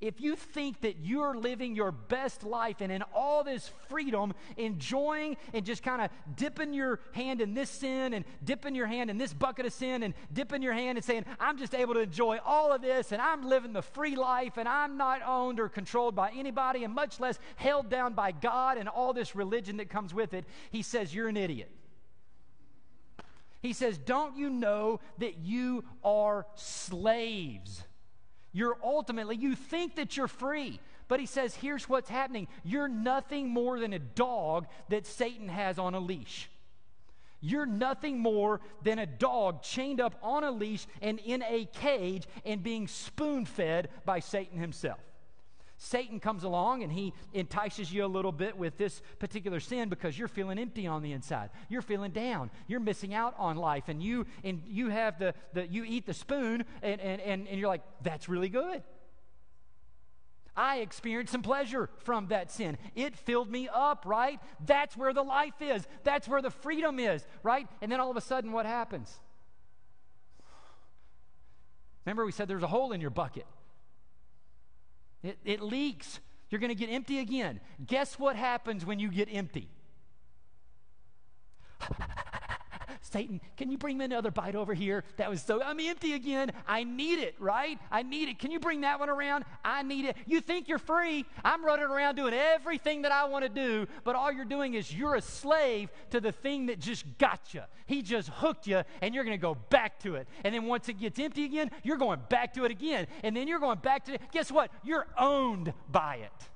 if 0.00 0.20
you 0.20 0.36
think 0.36 0.80
that 0.82 0.98
you're 1.02 1.34
living 1.34 1.74
your 1.74 1.92
best 1.92 2.42
life 2.42 2.80
and 2.80 2.90
in 2.92 3.02
all 3.14 3.44
this 3.44 3.70
freedom, 3.88 4.34
enjoying 4.56 5.36
and 5.52 5.64
just 5.64 5.82
kind 5.82 6.02
of 6.02 6.10
dipping 6.36 6.72
your 6.72 7.00
hand 7.12 7.40
in 7.40 7.54
this 7.54 7.70
sin 7.70 8.14
and 8.14 8.24
dipping 8.44 8.74
your 8.74 8.86
hand 8.86 9.10
in 9.10 9.18
this 9.18 9.32
bucket 9.32 9.66
of 9.66 9.72
sin 9.72 10.02
and 10.02 10.14
dipping 10.32 10.62
your 10.62 10.72
hand 10.72 10.98
and 10.98 11.04
saying, 11.04 11.24
I'm 11.40 11.58
just 11.58 11.74
able 11.74 11.94
to 11.94 12.00
enjoy 12.00 12.38
all 12.44 12.72
of 12.72 12.82
this 12.82 13.12
and 13.12 13.20
I'm 13.20 13.48
living 13.48 13.72
the 13.72 13.82
free 13.82 14.16
life 14.16 14.56
and 14.56 14.68
I'm 14.68 14.96
not 14.96 15.22
owned 15.26 15.60
or 15.60 15.68
controlled 15.68 16.14
by 16.14 16.30
anybody 16.36 16.84
and 16.84 16.94
much 16.94 17.20
less 17.20 17.38
held 17.56 17.88
down 17.88 18.14
by 18.14 18.32
God 18.32 18.78
and 18.78 18.88
all 18.88 19.12
this 19.12 19.34
religion 19.34 19.78
that 19.78 19.88
comes 19.90 20.12
with 20.12 20.34
it, 20.34 20.44
he 20.70 20.82
says, 20.82 21.14
You're 21.14 21.28
an 21.28 21.36
idiot. 21.36 21.70
He 23.62 23.72
says, 23.72 23.96
Don't 23.96 24.36
you 24.36 24.50
know 24.50 25.00
that 25.18 25.38
you 25.38 25.84
are 26.04 26.46
slaves? 26.54 27.82
You're 28.54 28.78
ultimately, 28.82 29.36
you 29.36 29.56
think 29.56 29.96
that 29.96 30.16
you're 30.16 30.28
free. 30.28 30.80
But 31.08 31.20
he 31.20 31.26
says, 31.26 31.54
here's 31.54 31.86
what's 31.88 32.08
happening 32.08 32.48
you're 32.62 32.88
nothing 32.88 33.50
more 33.50 33.78
than 33.78 33.92
a 33.92 33.98
dog 33.98 34.66
that 34.88 35.06
Satan 35.06 35.48
has 35.48 35.78
on 35.78 35.94
a 35.94 36.00
leash. 36.00 36.48
You're 37.40 37.66
nothing 37.66 38.20
more 38.20 38.62
than 38.82 38.98
a 38.98 39.04
dog 39.04 39.62
chained 39.62 40.00
up 40.00 40.14
on 40.22 40.44
a 40.44 40.50
leash 40.50 40.86
and 41.02 41.18
in 41.18 41.42
a 41.42 41.66
cage 41.66 42.26
and 42.46 42.62
being 42.62 42.88
spoon 42.88 43.44
fed 43.44 43.90
by 44.06 44.20
Satan 44.20 44.58
himself. 44.58 45.00
Satan 45.84 46.18
comes 46.18 46.44
along 46.44 46.82
and 46.82 46.90
he 46.90 47.12
entices 47.34 47.92
you 47.92 48.04
a 48.04 48.08
little 48.08 48.32
bit 48.32 48.56
with 48.56 48.78
this 48.78 49.02
particular 49.18 49.60
sin 49.60 49.90
because 49.90 50.18
you're 50.18 50.28
feeling 50.28 50.58
empty 50.58 50.86
on 50.86 51.02
the 51.02 51.12
inside. 51.12 51.50
You're 51.68 51.82
feeling 51.82 52.10
down. 52.10 52.50
You're 52.66 52.80
missing 52.80 53.12
out 53.12 53.34
on 53.36 53.56
life. 53.56 53.88
And 53.88 54.02
you 54.02 54.24
and 54.42 54.62
you 54.66 54.88
have 54.88 55.18
the, 55.18 55.34
the 55.52 55.66
you 55.66 55.84
eat 55.84 56.06
the 56.06 56.14
spoon 56.14 56.64
and, 56.82 57.00
and, 57.02 57.20
and, 57.20 57.46
and 57.46 57.60
you're 57.60 57.68
like, 57.68 57.82
that's 58.02 58.30
really 58.30 58.48
good. 58.48 58.82
I 60.56 60.78
experienced 60.78 61.32
some 61.32 61.42
pleasure 61.42 61.90
from 61.98 62.28
that 62.28 62.50
sin. 62.50 62.78
It 62.94 63.14
filled 63.16 63.50
me 63.50 63.68
up, 63.72 64.04
right? 64.06 64.40
That's 64.64 64.96
where 64.96 65.12
the 65.12 65.22
life 65.22 65.60
is. 65.60 65.86
That's 66.02 66.26
where 66.26 66.40
the 66.40 66.50
freedom 66.50 66.98
is, 66.98 67.26
right? 67.42 67.68
And 67.82 67.92
then 67.92 68.00
all 68.00 68.10
of 68.10 68.16
a 68.16 68.22
sudden, 68.22 68.52
what 68.52 68.64
happens? 68.64 69.20
Remember, 72.06 72.24
we 72.24 72.32
said 72.32 72.48
there's 72.48 72.62
a 72.62 72.68
hole 72.68 72.92
in 72.92 73.00
your 73.00 73.10
bucket. 73.10 73.46
It, 75.24 75.38
it 75.44 75.60
leaks. 75.60 76.20
You're 76.50 76.60
going 76.60 76.68
to 76.68 76.76
get 76.76 76.90
empty 76.90 77.18
again. 77.18 77.58
Guess 77.84 78.18
what 78.18 78.36
happens 78.36 78.84
when 78.84 79.00
you 79.00 79.10
get 79.10 79.28
empty? 79.32 79.68
Satan, 83.14 83.40
can 83.56 83.70
you 83.70 83.78
bring 83.78 83.96
me 83.96 84.06
another 84.06 84.32
bite 84.32 84.56
over 84.56 84.74
here? 84.74 85.04
That 85.18 85.30
was 85.30 85.40
so, 85.40 85.62
I'm 85.62 85.78
empty 85.78 86.14
again. 86.14 86.50
I 86.66 86.82
need 86.82 87.20
it, 87.20 87.36
right? 87.38 87.78
I 87.88 88.02
need 88.02 88.28
it. 88.28 88.40
Can 88.40 88.50
you 88.50 88.58
bring 88.58 88.80
that 88.80 88.98
one 88.98 89.08
around? 89.08 89.44
I 89.64 89.84
need 89.84 90.06
it. 90.06 90.16
You 90.26 90.40
think 90.40 90.66
you're 90.66 90.80
free. 90.80 91.24
I'm 91.44 91.64
running 91.64 91.84
around 91.84 92.16
doing 92.16 92.34
everything 92.34 93.02
that 93.02 93.12
I 93.12 93.26
want 93.26 93.44
to 93.44 93.48
do, 93.48 93.86
but 94.02 94.16
all 94.16 94.32
you're 94.32 94.44
doing 94.44 94.74
is 94.74 94.92
you're 94.92 95.14
a 95.14 95.20
slave 95.20 95.90
to 96.10 96.20
the 96.20 96.32
thing 96.32 96.66
that 96.66 96.80
just 96.80 97.04
got 97.18 97.54
you. 97.54 97.62
He 97.86 98.02
just 98.02 98.30
hooked 98.30 98.66
you, 98.66 98.82
and 99.00 99.14
you're 99.14 99.22
going 99.22 99.38
to 99.38 99.40
go 99.40 99.54
back 99.70 100.00
to 100.00 100.16
it. 100.16 100.26
And 100.42 100.52
then 100.52 100.64
once 100.64 100.88
it 100.88 100.94
gets 100.94 101.16
empty 101.20 101.44
again, 101.44 101.70
you're 101.84 101.98
going 101.98 102.18
back 102.28 102.52
to 102.54 102.64
it 102.64 102.72
again. 102.72 103.06
And 103.22 103.36
then 103.36 103.46
you're 103.46 103.60
going 103.60 103.78
back 103.78 104.06
to 104.06 104.14
it. 104.14 104.22
Guess 104.32 104.50
what? 104.50 104.72
You're 104.82 105.06
owned 105.16 105.72
by 105.88 106.16
it. 106.16 106.48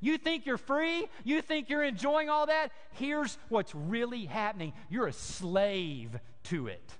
You 0.00 0.16
think 0.18 0.46
you're 0.46 0.58
free? 0.58 1.08
You 1.24 1.42
think 1.42 1.68
you're 1.68 1.84
enjoying 1.84 2.28
all 2.28 2.46
that? 2.46 2.70
Here's 2.92 3.36
what's 3.48 3.74
really 3.74 4.26
happening 4.26 4.72
you're 4.88 5.08
a 5.08 5.12
slave 5.12 6.18
to 6.44 6.68
it. 6.68 6.92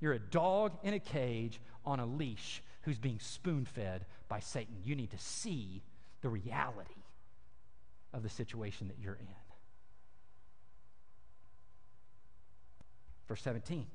You're 0.00 0.12
a 0.12 0.18
dog 0.18 0.72
in 0.82 0.94
a 0.94 0.98
cage 0.98 1.60
on 1.84 2.00
a 2.00 2.06
leash 2.06 2.62
who's 2.82 2.98
being 2.98 3.18
spoon 3.18 3.64
fed 3.64 4.04
by 4.28 4.40
Satan. 4.40 4.76
You 4.84 4.94
need 4.94 5.10
to 5.10 5.18
see 5.18 5.82
the 6.20 6.28
reality 6.28 7.02
of 8.12 8.22
the 8.22 8.28
situation 8.28 8.88
that 8.88 8.98
you're 9.00 9.14
in. 9.14 9.26
Verse 13.26 13.42
17. 13.42 13.86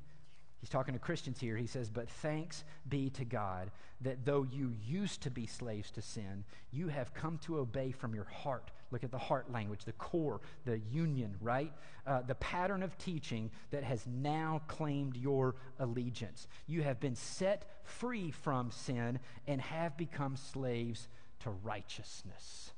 He's 0.62 0.70
talking 0.70 0.94
to 0.94 1.00
Christians 1.00 1.40
here. 1.40 1.58
He 1.58 1.66
says, 1.66 1.90
But 1.90 2.08
thanks 2.08 2.64
be 2.88 3.10
to 3.12 3.26
God 3.26 3.72
that 4.02 4.26
though 4.26 4.44
you 4.44 4.74
used 4.86 5.22
to 5.22 5.32
be 5.32 5.48
slaves 5.48 5.90
to 5.92 6.02
sin, 6.02 6.44
you 6.72 6.88
have 6.88 7.14
come 7.16 7.40
to 7.40 7.58
obey 7.58 7.92
from 7.92 8.14
your 8.14 8.26
heart. 8.26 8.70
Look 8.92 9.04
at 9.04 9.12
the 9.12 9.18
heart 9.18 9.52
language, 9.52 9.86
the 9.86 9.92
core, 9.94 10.40
the 10.66 10.80
union, 10.92 11.36
right? 11.42 11.74
Uh, 12.06 12.22
the 12.22 12.36
pattern 12.36 12.84
of 12.84 12.96
teaching 13.00 13.50
that 13.72 13.84
has 13.84 14.06
now 14.06 14.62
claimed 14.68 15.18
your 15.18 15.56
allegiance. 15.80 16.48
You 16.68 16.84
have 16.84 17.00
been 17.00 17.16
set 17.16 17.66
free 17.84 18.30
from 18.30 18.70
sin 18.70 19.20
and 19.48 19.62
have 19.62 19.98
become 19.98 20.36
slaves 20.38 21.08
to 21.40 21.50
righteousness 21.50 22.72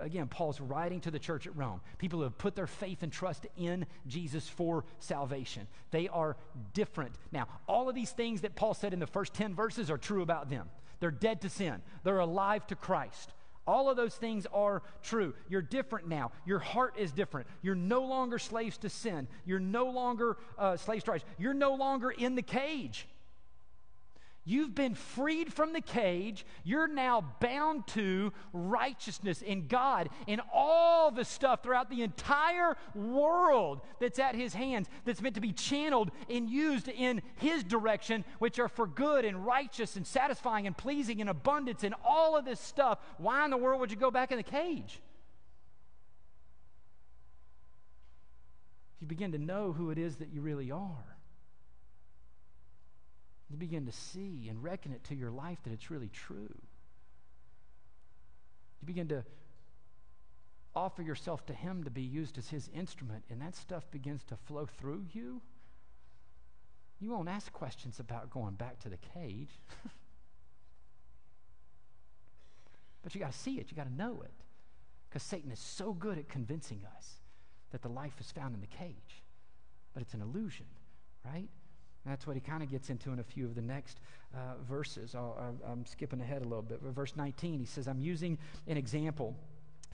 again, 0.00 0.28
Paul's 0.28 0.60
writing 0.60 1.00
to 1.02 1.10
the 1.10 1.18
church 1.18 1.46
at 1.46 1.56
Rome, 1.56 1.80
people 1.98 2.18
who 2.18 2.24
have 2.24 2.38
put 2.38 2.54
their 2.54 2.66
faith 2.66 3.02
and 3.02 3.12
trust 3.12 3.46
in 3.56 3.86
Jesus 4.06 4.48
for 4.48 4.84
salvation. 4.98 5.66
They 5.90 6.08
are 6.08 6.36
different. 6.72 7.14
Now, 7.32 7.48
all 7.68 7.88
of 7.88 7.94
these 7.94 8.10
things 8.10 8.42
that 8.42 8.54
Paul 8.54 8.74
said 8.74 8.92
in 8.92 9.00
the 9.00 9.06
first 9.06 9.34
10 9.34 9.54
verses 9.54 9.90
are 9.90 9.98
true 9.98 10.22
about 10.22 10.50
them. 10.50 10.68
They're 11.00 11.10
dead 11.10 11.42
to 11.42 11.50
sin, 11.50 11.82
they're 12.02 12.18
alive 12.18 12.66
to 12.68 12.76
Christ. 12.76 13.32
All 13.66 13.88
of 13.88 13.96
those 13.96 14.14
things 14.14 14.46
are 14.52 14.82
true. 15.02 15.32
You're 15.48 15.62
different 15.62 16.06
now. 16.06 16.32
Your 16.44 16.58
heart 16.58 16.96
is 16.98 17.12
different. 17.12 17.46
You're 17.62 17.74
no 17.74 18.02
longer 18.02 18.38
slaves 18.38 18.76
to 18.78 18.90
sin. 18.90 19.26
You're 19.46 19.58
no 19.58 19.86
longer 19.86 20.36
uh, 20.58 20.76
slaves 20.76 21.02
to 21.04 21.10
Christ. 21.12 21.24
You're 21.38 21.54
no 21.54 21.74
longer 21.74 22.10
in 22.10 22.34
the 22.34 22.42
cage. 22.42 23.08
You've 24.46 24.74
been 24.74 24.94
freed 24.94 25.52
from 25.52 25.72
the 25.72 25.80
cage. 25.80 26.44
You're 26.64 26.86
now 26.86 27.24
bound 27.40 27.86
to 27.88 28.30
righteousness 28.52 29.40
in 29.40 29.68
God 29.68 30.10
and 30.28 30.42
all 30.52 31.10
the 31.10 31.24
stuff 31.24 31.62
throughout 31.62 31.88
the 31.88 32.02
entire 32.02 32.76
world 32.94 33.80
that's 34.00 34.18
at 34.18 34.34
His 34.34 34.52
hands, 34.52 34.88
that's 35.06 35.22
meant 35.22 35.36
to 35.36 35.40
be 35.40 35.52
channeled 35.52 36.10
and 36.28 36.50
used 36.50 36.88
in 36.88 37.22
His 37.36 37.64
direction, 37.64 38.22
which 38.38 38.58
are 38.58 38.68
for 38.68 38.86
good 38.86 39.24
and 39.24 39.46
righteous 39.46 39.96
and 39.96 40.06
satisfying 40.06 40.66
and 40.66 40.76
pleasing 40.76 41.22
and 41.22 41.30
abundance 41.30 41.82
and 41.82 41.94
all 42.04 42.36
of 42.36 42.44
this 42.44 42.60
stuff. 42.60 42.98
Why 43.16 43.46
in 43.46 43.50
the 43.50 43.56
world 43.56 43.80
would 43.80 43.90
you 43.90 43.96
go 43.96 44.10
back 44.10 44.30
in 44.30 44.36
the 44.36 44.42
cage? 44.42 45.00
You 49.00 49.06
begin 49.06 49.32
to 49.32 49.38
know 49.38 49.72
who 49.72 49.90
it 49.90 49.96
is 49.96 50.16
that 50.16 50.28
you 50.32 50.42
really 50.42 50.70
are 50.70 51.13
you 53.50 53.56
begin 53.56 53.86
to 53.86 53.92
see 53.92 54.46
and 54.48 54.62
reckon 54.62 54.92
it 54.92 55.04
to 55.04 55.14
your 55.14 55.30
life 55.30 55.58
that 55.64 55.72
it's 55.72 55.90
really 55.90 56.08
true. 56.08 56.54
You 58.80 58.86
begin 58.86 59.08
to 59.08 59.24
offer 60.74 61.02
yourself 61.02 61.46
to 61.46 61.52
Him 61.54 61.84
to 61.84 61.90
be 61.90 62.02
used 62.02 62.38
as 62.38 62.48
His 62.48 62.68
instrument, 62.74 63.24
and 63.30 63.40
that 63.40 63.54
stuff 63.54 63.90
begins 63.90 64.24
to 64.24 64.36
flow 64.36 64.66
through 64.66 65.06
you. 65.12 65.40
You 67.00 67.10
won't 67.10 67.28
ask 67.28 67.52
questions 67.52 68.00
about 68.00 68.30
going 68.30 68.54
back 68.54 68.80
to 68.80 68.88
the 68.88 68.96
cage. 68.96 69.60
but 73.02 73.14
you 73.14 73.20
got 73.20 73.32
to 73.32 73.38
see 73.38 73.58
it, 73.58 73.70
you 73.70 73.76
got 73.76 73.86
to 73.86 73.94
know 73.94 74.22
it. 74.22 74.32
Because 75.08 75.22
Satan 75.22 75.52
is 75.52 75.60
so 75.60 75.92
good 75.92 76.18
at 76.18 76.28
convincing 76.28 76.80
us 76.96 77.20
that 77.70 77.82
the 77.82 77.88
life 77.88 78.14
is 78.20 78.32
found 78.32 78.54
in 78.54 78.60
the 78.60 78.66
cage. 78.66 79.22
But 79.92 80.02
it's 80.02 80.14
an 80.14 80.22
illusion, 80.22 80.66
right? 81.24 81.48
That's 82.06 82.26
what 82.26 82.36
he 82.36 82.40
kind 82.40 82.62
of 82.62 82.70
gets 82.70 82.90
into 82.90 83.12
in 83.12 83.18
a 83.18 83.24
few 83.24 83.46
of 83.46 83.54
the 83.54 83.62
next 83.62 84.00
uh, 84.34 84.62
verses. 84.68 85.14
i 85.14 85.70
am 85.70 85.86
skipping 85.86 86.20
ahead 86.20 86.42
a 86.42 86.44
little 86.44 86.62
bit. 86.62 86.80
But 86.82 86.94
verse 86.94 87.16
19, 87.16 87.60
he 87.60 87.66
says, 87.66 87.88
I'm 87.88 88.00
using 88.00 88.38
an 88.66 88.76
example 88.76 89.34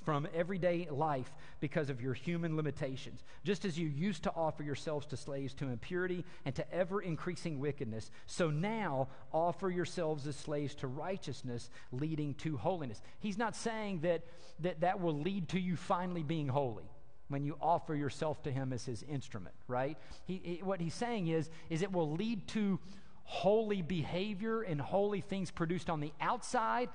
from 0.05 0.27
everyday 0.35 0.89
life 0.91 1.31
because 1.61 1.91
of 1.91 2.01
your 2.01 2.15
human 2.15 2.57
limitations. 2.57 3.23
Just 3.45 3.65
as 3.65 3.79
you 3.79 3.87
used 3.87 4.23
to 4.25 4.33
offer 4.35 4.63
yourselves 4.63 5.07
to 5.07 5.17
slaves 5.17 5.55
to 5.55 5.69
impurity 5.69 6.25
and 6.45 6.55
to 6.55 6.75
ever 6.75 7.01
increasing 7.03 7.61
wickedness, 7.61 8.11
so 8.27 8.51
now 8.51 9.09
offer 9.33 9.69
yourselves 9.69 10.27
as 10.27 10.37
slaves 10.37 10.75
to 10.77 10.87
righteousness, 10.87 11.71
leading 11.93 12.35
to 12.35 12.57
holiness. 12.57 13.03
He's 13.21 13.39
not 13.39 13.55
saying 13.55 14.01
that 14.01 14.23
that, 14.61 14.81
that 14.81 15.01
will 15.01 15.19
lead 15.19 15.49
to 15.51 15.61
you 15.61 15.77
finally 15.77 16.23
being 16.23 16.49
holy 16.49 16.91
when 17.31 17.45
you 17.45 17.57
offer 17.61 17.95
yourself 17.95 18.43
to 18.43 18.51
him 18.51 18.73
as 18.73 18.85
his 18.85 19.03
instrument, 19.05 19.55
right? 19.69 19.97
He, 20.27 20.41
he, 20.43 20.61
what 20.63 20.81
he's 20.81 20.95
saying 20.95 21.29
is, 21.29 21.49
is 21.71 21.81
it 21.81 21.93
will 21.93 22.13
lead 22.13 22.47
to 22.49 22.79
holy 23.25 23.81
behavior 23.81 24.63
and 24.63 24.81
holy 24.81 25.21
things 25.21 25.51
produced 25.51 25.89
on 25.89 26.01
the 26.01 26.13
outside 26.21 26.89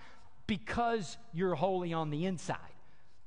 because 0.46 1.18
you're 1.34 1.56
holy 1.56 1.94
on 1.94 2.10
the 2.10 2.26
inside 2.26 2.75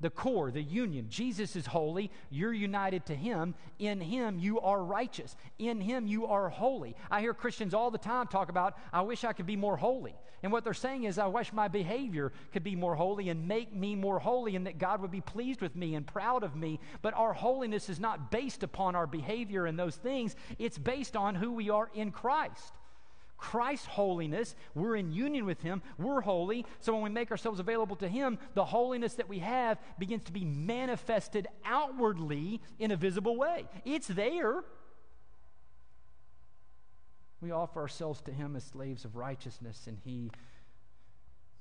the 0.00 0.10
core, 0.10 0.50
the 0.50 0.62
union. 0.62 1.06
Jesus 1.08 1.56
is 1.56 1.66
holy. 1.66 2.10
You're 2.30 2.52
united 2.52 3.06
to 3.06 3.14
Him. 3.14 3.54
In 3.78 4.00
Him, 4.00 4.38
you 4.38 4.60
are 4.60 4.82
righteous. 4.82 5.36
In 5.58 5.80
Him, 5.80 6.06
you 6.06 6.26
are 6.26 6.48
holy. 6.48 6.94
I 7.10 7.20
hear 7.20 7.34
Christians 7.34 7.74
all 7.74 7.90
the 7.90 7.98
time 7.98 8.26
talk 8.26 8.48
about, 8.48 8.78
I 8.92 9.02
wish 9.02 9.24
I 9.24 9.32
could 9.32 9.46
be 9.46 9.56
more 9.56 9.76
holy. 9.76 10.14
And 10.42 10.52
what 10.52 10.62
they're 10.62 10.74
saying 10.74 11.04
is, 11.04 11.18
I 11.18 11.26
wish 11.26 11.52
my 11.52 11.66
behavior 11.66 12.32
could 12.52 12.62
be 12.62 12.76
more 12.76 12.94
holy 12.94 13.28
and 13.28 13.48
make 13.48 13.74
me 13.74 13.96
more 13.96 14.20
holy, 14.20 14.54
and 14.54 14.66
that 14.66 14.78
God 14.78 15.00
would 15.02 15.10
be 15.10 15.20
pleased 15.20 15.60
with 15.60 15.74
me 15.74 15.96
and 15.96 16.06
proud 16.06 16.44
of 16.44 16.54
me. 16.54 16.78
But 17.02 17.14
our 17.14 17.32
holiness 17.32 17.88
is 17.88 17.98
not 17.98 18.30
based 18.30 18.62
upon 18.62 18.94
our 18.94 19.06
behavior 19.06 19.66
and 19.66 19.76
those 19.76 19.96
things, 19.96 20.36
it's 20.58 20.78
based 20.78 21.16
on 21.16 21.34
who 21.34 21.52
we 21.52 21.70
are 21.70 21.90
in 21.92 22.12
Christ. 22.12 22.72
Christ's 23.38 23.86
holiness. 23.86 24.54
We're 24.74 24.96
in 24.96 25.12
union 25.12 25.46
with 25.46 25.62
Him. 25.62 25.80
We're 25.96 26.20
holy. 26.20 26.66
So 26.80 26.92
when 26.92 27.02
we 27.02 27.10
make 27.10 27.30
ourselves 27.30 27.60
available 27.60 27.96
to 27.96 28.08
Him, 28.08 28.38
the 28.54 28.64
holiness 28.64 29.14
that 29.14 29.28
we 29.28 29.38
have 29.38 29.78
begins 29.98 30.24
to 30.24 30.32
be 30.32 30.44
manifested 30.44 31.46
outwardly 31.64 32.60
in 32.78 32.90
a 32.90 32.96
visible 32.96 33.36
way. 33.36 33.66
It's 33.84 34.08
there. 34.08 34.64
We 37.40 37.52
offer 37.52 37.80
ourselves 37.80 38.20
to 38.22 38.32
Him 38.32 38.56
as 38.56 38.64
slaves 38.64 39.04
of 39.04 39.16
righteousness, 39.16 39.86
and 39.86 39.98
He 40.04 40.30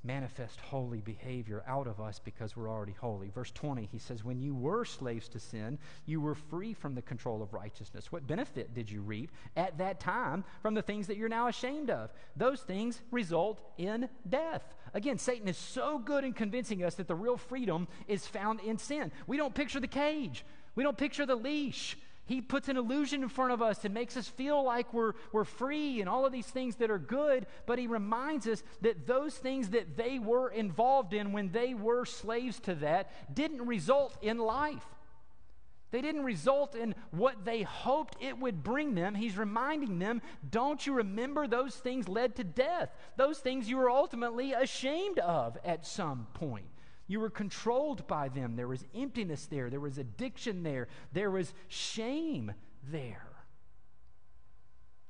manifest 0.07 0.61
holy 0.61 1.01
behavior 1.01 1.63
out 1.67 1.85
of 1.85 1.99
us 1.99 2.19
because 2.23 2.55
we're 2.55 2.69
already 2.69 2.95
holy. 2.99 3.29
Verse 3.29 3.51
20, 3.51 3.89
he 3.91 3.99
says, 3.99 4.23
When 4.23 4.39
you 4.39 4.55
were 4.55 4.85
slaves 4.85 5.27
to 5.29 5.39
sin, 5.39 5.77
you 6.05 6.21
were 6.21 6.33
free 6.33 6.73
from 6.73 6.95
the 6.95 7.01
control 7.01 7.43
of 7.43 7.53
righteousness. 7.53 8.11
What 8.11 8.25
benefit 8.25 8.73
did 8.73 8.89
you 8.89 9.01
reap 9.01 9.31
at 9.57 9.77
that 9.77 9.99
time 9.99 10.45
from 10.61 10.73
the 10.73 10.81
things 10.81 11.07
that 11.07 11.17
you're 11.17 11.29
now 11.29 11.47
ashamed 11.49 11.89
of? 11.89 12.11
Those 12.37 12.61
things 12.61 13.01
result 13.11 13.61
in 13.77 14.07
death. 14.27 14.63
Again, 14.93 15.17
Satan 15.17 15.49
is 15.49 15.57
so 15.57 15.99
good 15.99 16.23
in 16.23 16.33
convincing 16.33 16.83
us 16.83 16.95
that 16.95 17.07
the 17.07 17.15
real 17.15 17.37
freedom 17.37 17.87
is 18.07 18.25
found 18.25 18.61
in 18.61 18.77
sin. 18.77 19.11
We 19.27 19.37
don't 19.37 19.53
picture 19.53 19.81
the 19.81 19.87
cage, 19.87 20.45
we 20.73 20.83
don't 20.83 20.97
picture 20.97 21.25
the 21.25 21.35
leash. 21.35 21.97
He 22.27 22.41
puts 22.41 22.67
an 22.67 22.75
illusion 22.75 23.23
in 23.23 23.29
front 23.29 23.53
of 23.53 23.61
us 23.61 23.85
and 23.85 23.93
makes 23.93 24.17
us 24.17 24.27
feel 24.27 24.61
like 24.61 24.93
we're, 24.93 25.13
we're 25.31 25.45
free 25.45 26.01
and 26.01 26.09
all 26.09 26.25
of 26.25 26.33
these 26.33 26.45
things 26.45 26.75
that 26.75 26.91
are 26.91 26.99
good, 26.99 27.47
but 27.65 27.79
he 27.79 27.87
reminds 27.87 28.47
us 28.47 28.63
that 28.81 29.07
those 29.07 29.33
things 29.33 29.69
that 29.69 29.95
they 29.95 30.19
were 30.19 30.49
involved 30.49 31.13
in 31.13 31.31
when 31.31 31.51
they 31.53 31.73
were 31.73 32.05
slaves 32.05 32.59
to 32.59 32.75
that 32.75 33.33
didn't 33.33 33.65
result 33.65 34.17
in 34.21 34.37
life. 34.37 34.83
They 35.91 36.01
didn't 36.01 36.25
result 36.25 36.75
in 36.75 36.95
what 37.11 37.45
they 37.45 37.61
hoped 37.61 38.17
it 38.19 38.37
would 38.37 38.61
bring 38.61 38.93
them. 38.93 39.15
He's 39.15 39.37
reminding 39.37 39.99
them, 39.99 40.21
don't 40.49 40.85
you 40.85 40.95
remember 40.95 41.47
those 41.47 41.75
things 41.75 42.09
led 42.09 42.35
to 42.35 42.43
death? 42.43 42.89
Those 43.15 43.39
things 43.39 43.69
you 43.69 43.77
were 43.77 43.89
ultimately 43.89 44.51
ashamed 44.51 45.19
of 45.19 45.57
at 45.63 45.85
some 45.85 46.27
point. 46.33 46.67
You 47.07 47.21
were 47.21 47.29
controlled 47.29 48.05
by 48.07 48.27
them. 48.27 48.55
There 48.55 48.67
was 48.67 48.85
emptiness 48.93 49.45
there. 49.45 49.69
There 49.69 49.79
was 49.79 49.97
addiction 49.97 50.63
there. 50.63 50.87
There 51.13 51.31
was 51.31 51.53
shame 51.69 52.51
there. 52.91 53.27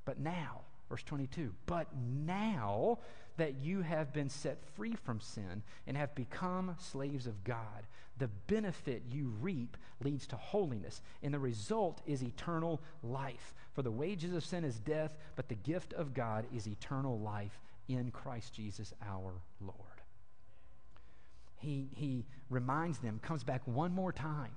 But 0.05 0.19
now, 0.19 0.61
verse 0.89 1.03
22, 1.03 1.53
but 1.65 1.87
now 1.95 2.99
that 3.37 3.55
you 3.55 3.81
have 3.81 4.13
been 4.13 4.29
set 4.29 4.63
free 4.75 4.95
from 5.03 5.19
sin 5.19 5.63
and 5.85 5.97
have 5.97 6.15
become 6.15 6.75
slaves 6.79 7.27
of 7.27 7.43
God, 7.43 7.87
the 8.17 8.29
benefit 8.47 9.03
you 9.11 9.33
reap 9.41 9.75
leads 10.03 10.25
to 10.27 10.35
holiness, 10.35 11.01
and 11.21 11.33
the 11.33 11.39
result 11.39 12.01
is 12.05 12.23
eternal 12.23 12.81
life. 13.03 13.53
For 13.73 13.81
the 13.81 13.91
wages 13.91 14.33
of 14.33 14.45
sin 14.45 14.63
is 14.63 14.79
death, 14.79 15.11
but 15.35 15.49
the 15.49 15.55
gift 15.55 15.93
of 15.93 16.13
God 16.13 16.45
is 16.55 16.67
eternal 16.67 17.19
life 17.19 17.59
in 17.87 18.11
Christ 18.11 18.53
Jesus 18.53 18.93
our 19.07 19.33
Lord 19.61 19.86
he, 21.57 21.89
he 21.95 22.25
reminds 22.49 22.99
them, 22.99 23.19
comes 23.21 23.43
back 23.43 23.61
one 23.65 23.91
more 23.91 24.11
time 24.11 24.51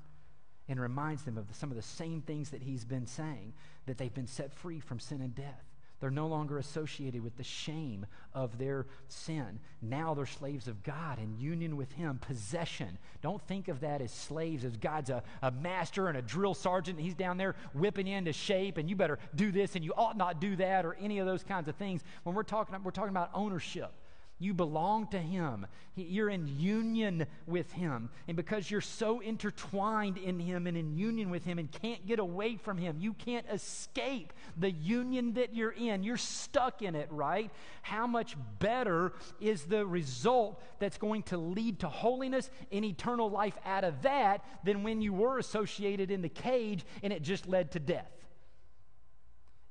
and 0.69 0.81
reminds 0.81 1.23
them 1.23 1.37
of 1.37 1.49
the, 1.49 1.55
some 1.55 1.71
of 1.71 1.77
the 1.77 1.83
same 1.83 2.23
things 2.23 2.51
that 2.51 2.63
he's 2.63 2.85
been 2.85 3.07
saying, 3.07 3.53
that 3.87 3.99
they've 3.99 4.15
been 4.15 4.27
set 4.27 4.53
free 4.53 4.81
from 4.81 5.01
sin 5.01 5.21
and 5.21 5.35
death. 5.35 5.65
They're 6.01 6.11
no 6.11 6.29
longer 6.29 6.57
associated 6.57 7.23
with 7.23 7.37
the 7.37 7.45
shame 7.45 8.07
of 8.33 8.57
their 8.57 8.87
sin. 9.09 9.61
Now 9.83 10.15
they're 10.15 10.25
slaves 10.25 10.67
of 10.67 10.83
God 10.83 11.19
in 11.19 11.39
union 11.39 11.77
with 11.77 11.93
Him, 11.93 12.19
possession. 12.19 12.99
Don't 13.21 13.43
think 13.43 13.69
of 13.69 13.81
that 13.81 14.01
as 14.01 14.11
slaves, 14.11 14.65
as 14.65 14.79
God's 14.79 15.11
a, 15.11 15.23
a 15.43 15.51
master 15.51 16.09
and 16.09 16.17
a 16.17 16.23
drill 16.23 16.55
sergeant, 16.55 16.97
and 16.97 17.05
He's 17.05 17.15
down 17.15 17.37
there 17.37 17.55
whipping 17.75 18.07
you 18.07 18.17
into 18.17 18.33
shape, 18.33 18.79
and 18.79 18.89
you 18.89 18.97
better 18.97 19.19
do 19.35 19.53
this 19.53 19.77
and 19.77 19.85
you 19.85 19.93
ought 19.95 20.17
not 20.17 20.41
do 20.41 20.57
that, 20.57 20.87
or 20.87 20.95
any 20.95 21.19
of 21.19 21.27
those 21.27 21.45
kinds 21.45 21.69
of 21.69 21.77
things. 21.77 22.03
When 22.23 22.35
we're 22.35 22.45
talking, 22.45 22.75
we're 22.83 22.93
talking 22.93 23.11
about 23.11 23.31
ownership. 23.35 23.93
You 24.41 24.55
belong 24.55 25.07
to 25.09 25.19
Him. 25.19 25.67
You're 25.95 26.31
in 26.31 26.49
union 26.59 27.27
with 27.47 27.71
Him. 27.73 28.09
And 28.27 28.37
because 28.37 28.71
you're 28.71 28.81
so 28.81 29.21
intertwined 29.21 30.17
in 30.17 30.41
Him 30.41 30.67
and 30.67 30.79
in 30.79 30.97
union 30.97 31.29
with 31.29 31.45
Him 31.45 31.59
and 31.59 31.71
can't 31.71 32.07
get 32.07 32.19
away 32.19 32.57
from 32.57 32.79
Him, 32.79 32.97
you 32.99 33.13
can't 33.13 33.45
escape 33.53 34.33
the 34.57 34.71
union 34.71 35.35
that 35.35 35.55
you're 35.55 35.73
in. 35.73 36.03
You're 36.03 36.17
stuck 36.17 36.81
in 36.81 36.95
it, 36.95 37.09
right? 37.13 37.51
How 37.83 38.07
much 38.07 38.35
better 38.59 39.13
is 39.41 39.65
the 39.65 39.85
result 39.87 40.63
that's 40.79 40.97
going 40.97 41.25
to 41.25 41.37
lead 41.37 41.81
to 41.81 41.89
holiness 41.89 42.51
and 42.73 42.83
eternal 42.83 43.31
life 43.31 43.59
out 43.67 43.85
of 43.85 44.01
that 44.03 44.43
than 44.65 44.83
when 44.83 45.03
you 45.03 45.13
were 45.13 45.39
associated 45.39 46.11
in 46.11 46.23
the 46.23 46.31
cage 46.31 46.87
and 47.03 47.13
it 47.13 47.23
just 47.23 47.47
led 47.47 47.73
to 47.73 47.79
death? 47.79 48.11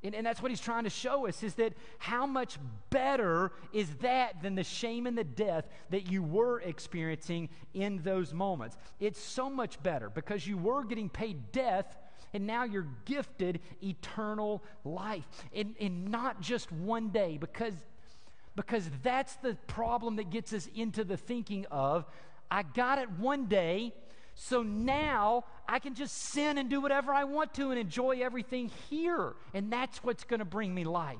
And, 0.01 0.15
and, 0.15 0.25
that's 0.25 0.41
what 0.41 0.49
he's 0.49 0.62
trying 0.62 0.85
to 0.85 0.89
show 0.89 1.27
us 1.27 1.43
is 1.43 1.55
that 1.55 1.73
how 1.97 2.25
much 2.25 2.57
better 2.89 3.51
is 3.73 3.89
that 3.95 4.41
than 4.41 4.55
the 4.55 4.63
shame 4.63 5.05
and 5.07 5.17
the 5.17 5.25
death 5.25 5.67
that 5.89 6.09
you 6.09 6.23
were 6.23 6.62
experiencing 6.62 7.49
in 7.73 8.01
those 8.01 8.33
moments? 8.33 8.77
It's 9.01 9.21
so 9.21 9.49
much 9.49 9.81
better 9.83 10.09
because 10.09 10.47
you 10.47 10.57
were 10.57 10.85
getting 10.85 11.09
paid 11.09 11.51
death 11.51 11.97
and 12.33 12.47
now 12.47 12.63
you're 12.63 12.88
gifted 13.05 13.59
eternal 13.83 14.63
life. 14.85 15.25
And, 15.53 15.75
and 15.81 16.05
not 16.09 16.39
just 16.39 16.71
one 16.71 17.09
day 17.09 17.38
because, 17.38 17.73
because 18.55 18.89
that's 19.03 19.35
the 19.38 19.55
problem 19.67 20.15
that 20.15 20.29
gets 20.29 20.53
us 20.53 20.69
into 20.75 21.03
the 21.03 21.17
thinking 21.17 21.65
of 21.71 22.05
I 22.51 22.63
got 22.63 22.99
it 22.99 23.12
one 23.12 23.45
day 23.45 23.93
so 24.41 24.63
now 24.63 25.43
I 25.67 25.80
can 25.80 25.95
just 25.95 26.15
sin 26.15 26.58
and 26.58 26.69
do 26.69 26.80
whatever 26.80 27.13
I 27.13 27.25
want 27.25 27.54
to 27.56 27.71
and 27.71 27.80
enjoy 27.80 28.21
everything 28.21 28.71
here. 28.89 29.34
And 29.54 29.69
that's 29.69 30.02
what's 30.02 30.23
going 30.23 30.39
to 30.39 30.45
bring 30.45 30.73
me 30.73 30.86
life. 30.86 31.17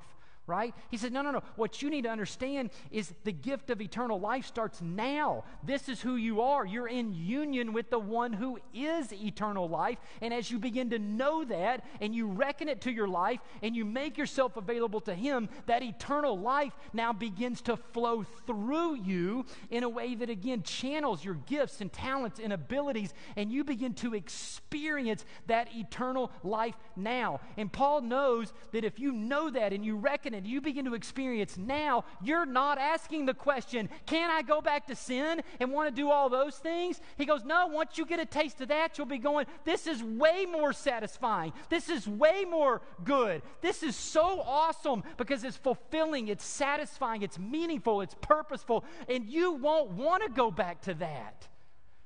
Right? 0.50 0.74
He 0.90 0.98
said, 0.98 1.14
No, 1.14 1.22
no, 1.22 1.32
no. 1.32 1.44
What 1.56 1.82
you 1.82 1.90
need 1.90 2.04
to 2.04 2.10
understand 2.10 2.72
is 2.92 3.14
the 3.24 3.32
gift 3.32 3.70
of 3.70 3.80
eternal 3.80 4.20
life 4.20 4.46
starts 4.46 4.82
now. 4.82 5.44
This 5.64 5.88
is 5.88 6.02
who 6.02 6.16
you 6.16 6.42
are. 6.42 6.66
You're 6.66 6.88
in 6.88 7.14
union 7.14 7.72
with 7.72 7.90
the 7.90 8.00
one 8.00 8.34
who 8.34 8.60
is 8.74 9.14
eternal 9.14 9.70
life. 9.70 10.00
And 10.22 10.34
as 10.34 10.50
you 10.50 10.58
begin 10.58 10.90
to 10.90 11.00
know 11.00 11.46
that 11.46 11.86
and 12.02 12.14
you 12.14 12.28
reckon 12.28 12.68
it 12.68 12.82
to 12.82 12.92
your 12.92 13.08
life 13.08 13.40
and 13.62 13.76
you 13.76 13.86
make 13.86 14.18
yourself 14.18 14.58
available 14.58 15.00
to 15.02 15.14
Him, 15.14 15.48
that 15.68 15.84
eternal 15.84 16.38
life 16.38 16.74
now 16.92 17.14
begins 17.14 17.62
to 17.62 17.78
flow 17.78 18.24
through 18.48 18.96
you 18.96 19.46
in 19.70 19.84
a 19.84 19.90
way 19.90 20.16
that, 20.16 20.30
again, 20.30 20.64
channels 20.64 21.24
your 21.24 21.36
gifts 21.36 21.80
and 21.80 21.94
talents 21.94 22.40
and 22.44 22.52
abilities. 22.52 23.14
And 23.36 23.52
you 23.52 23.64
begin 23.64 23.94
to 23.96 24.16
experience 24.16 25.26
that 25.48 25.76
eternal 25.76 26.32
life 26.44 26.76
now. 26.96 27.40
And 27.56 27.72
Paul 27.72 28.02
knows 28.02 28.52
that 28.72 28.84
if 28.84 29.00
you 29.00 29.12
know 29.12 29.50
that 29.52 29.74
and 29.74 29.86
you 29.86 29.96
reckon 29.96 30.34
it, 30.34 30.39
and 30.40 30.48
you 30.48 30.62
begin 30.62 30.86
to 30.86 30.94
experience 30.94 31.58
now, 31.58 32.06
you're 32.24 32.46
not 32.46 32.78
asking 32.78 33.26
the 33.26 33.34
question, 33.34 33.90
Can 34.06 34.32
I 34.32 34.42
go 34.42 34.62
back 34.62 34.88
to 34.88 34.96
sin 34.96 35.42
and 35.60 35.74
want 35.74 35.94
to 35.94 36.02
do 36.02 36.10
all 36.10 36.30
those 36.30 36.56
things? 36.56 37.02
He 37.18 37.26
goes, 37.26 37.44
No, 37.44 37.68
once 37.68 37.98
you 37.98 38.06
get 38.06 38.22
a 38.22 38.26
taste 38.26 38.62
of 38.62 38.70
that, 38.70 38.98
you'll 38.98 39.06
be 39.06 39.18
going, 39.18 39.48
This 39.66 39.86
is 39.86 40.02
way 40.02 40.46
more 40.50 40.72
satisfying. 40.72 41.52
This 41.68 41.90
is 41.90 42.08
way 42.08 42.46
more 42.50 42.82
good. 43.04 43.42
This 43.60 43.84
is 43.84 43.98
so 43.98 44.40
awesome 44.40 45.04
because 45.18 45.44
it's 45.44 45.58
fulfilling, 45.58 46.30
it's 46.30 46.46
satisfying, 46.46 47.22
it's 47.22 47.38
meaningful, 47.38 48.00
it's 48.00 48.16
purposeful, 48.22 48.86
and 49.10 49.26
you 49.26 49.52
won't 49.52 49.92
want 49.92 50.24
to 50.24 50.30
go 50.30 50.52
back 50.52 50.80
to 50.84 50.94
that. 50.94 51.50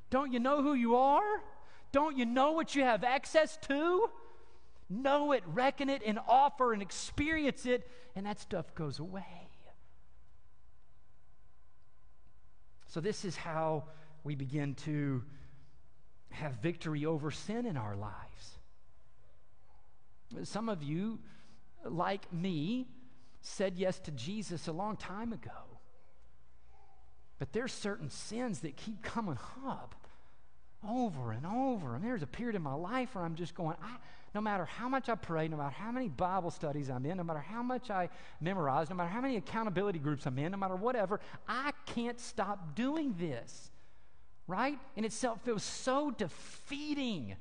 Don't 0.09 0.33
you 0.33 0.39
know 0.39 0.63
who 0.63 0.73
you 0.73 0.95
are? 0.95 1.43
Don't 1.91 2.17
you 2.17 2.25
know 2.25 2.53
what 2.53 2.73
you 2.73 2.81
have 2.81 3.03
access 3.03 3.57
to? 3.67 4.09
Know 5.01 5.32
it, 5.32 5.43
reckon 5.47 5.89
it, 5.89 6.01
and 6.06 6.19
offer 6.27 6.73
and 6.73 6.82
experience 6.82 7.65
it, 7.65 7.89
and 8.15 8.25
that 8.25 8.39
stuff 8.39 8.73
goes 8.75 8.99
away. 8.99 9.49
So, 12.88 12.99
this 13.01 13.25
is 13.25 13.36
how 13.36 13.86
we 14.23 14.36
begin 14.36 14.75
to 14.86 15.23
have 16.29 16.53
victory 16.62 17.06
over 17.06 17.32
sin 17.32 17.65
in 17.65 17.77
our 17.77 17.95
lives. 17.95 18.60
Some 20.43 20.69
of 20.69 20.84
you, 20.84 21.19
like 21.84 22.32
me, 22.32 22.88
said 23.41 23.77
yes 23.77 23.99
to 23.99 24.12
Jesus 24.12 24.67
a 24.67 24.71
long 24.71 24.97
time 24.97 25.34
ago. 25.34 25.51
But 27.39 27.51
there's 27.51 27.73
certain 27.73 28.10
sins 28.10 28.60
that 28.60 28.77
keep 28.77 29.01
coming 29.01 29.38
up 29.67 29.95
over 30.88 31.32
and 31.32 31.45
over. 31.45 31.95
And 31.95 32.03
there's 32.03 32.23
a 32.23 32.27
period 32.27 32.56
in 32.56 32.62
my 32.62 32.73
life 32.73 33.15
where 33.15 33.23
I'm 33.23 33.36
just 33.36 33.53
going, 33.53 33.75
I, 33.82 33.97
no 34.33 34.41
matter 34.41 34.65
how 34.65 34.89
much 34.89 35.09
I 35.09 35.15
pray, 35.15 35.47
no 35.47 35.57
matter 35.57 35.75
how 35.77 35.91
many 35.91 36.09
Bible 36.09 36.49
studies 36.49 36.89
I'm 36.89 37.05
in, 37.05 37.17
no 37.17 37.23
matter 37.23 37.39
how 37.39 37.61
much 37.61 37.91
I 37.91 38.09
memorize, 38.41 38.89
no 38.89 38.95
matter 38.95 39.09
how 39.09 39.21
many 39.21 39.37
accountability 39.37 39.99
groups 39.99 40.25
I'm 40.25 40.39
in, 40.39 40.51
no 40.51 40.57
matter 40.57 40.75
whatever, 40.75 41.19
I 41.47 41.71
can't 41.85 42.19
stop 42.19 42.75
doing 42.75 43.15
this. 43.19 43.69
Right? 44.47 44.77
And 44.97 45.05
it 45.05 45.13
feels 45.13 45.63
so 45.63 46.11
defeating. 46.11 47.35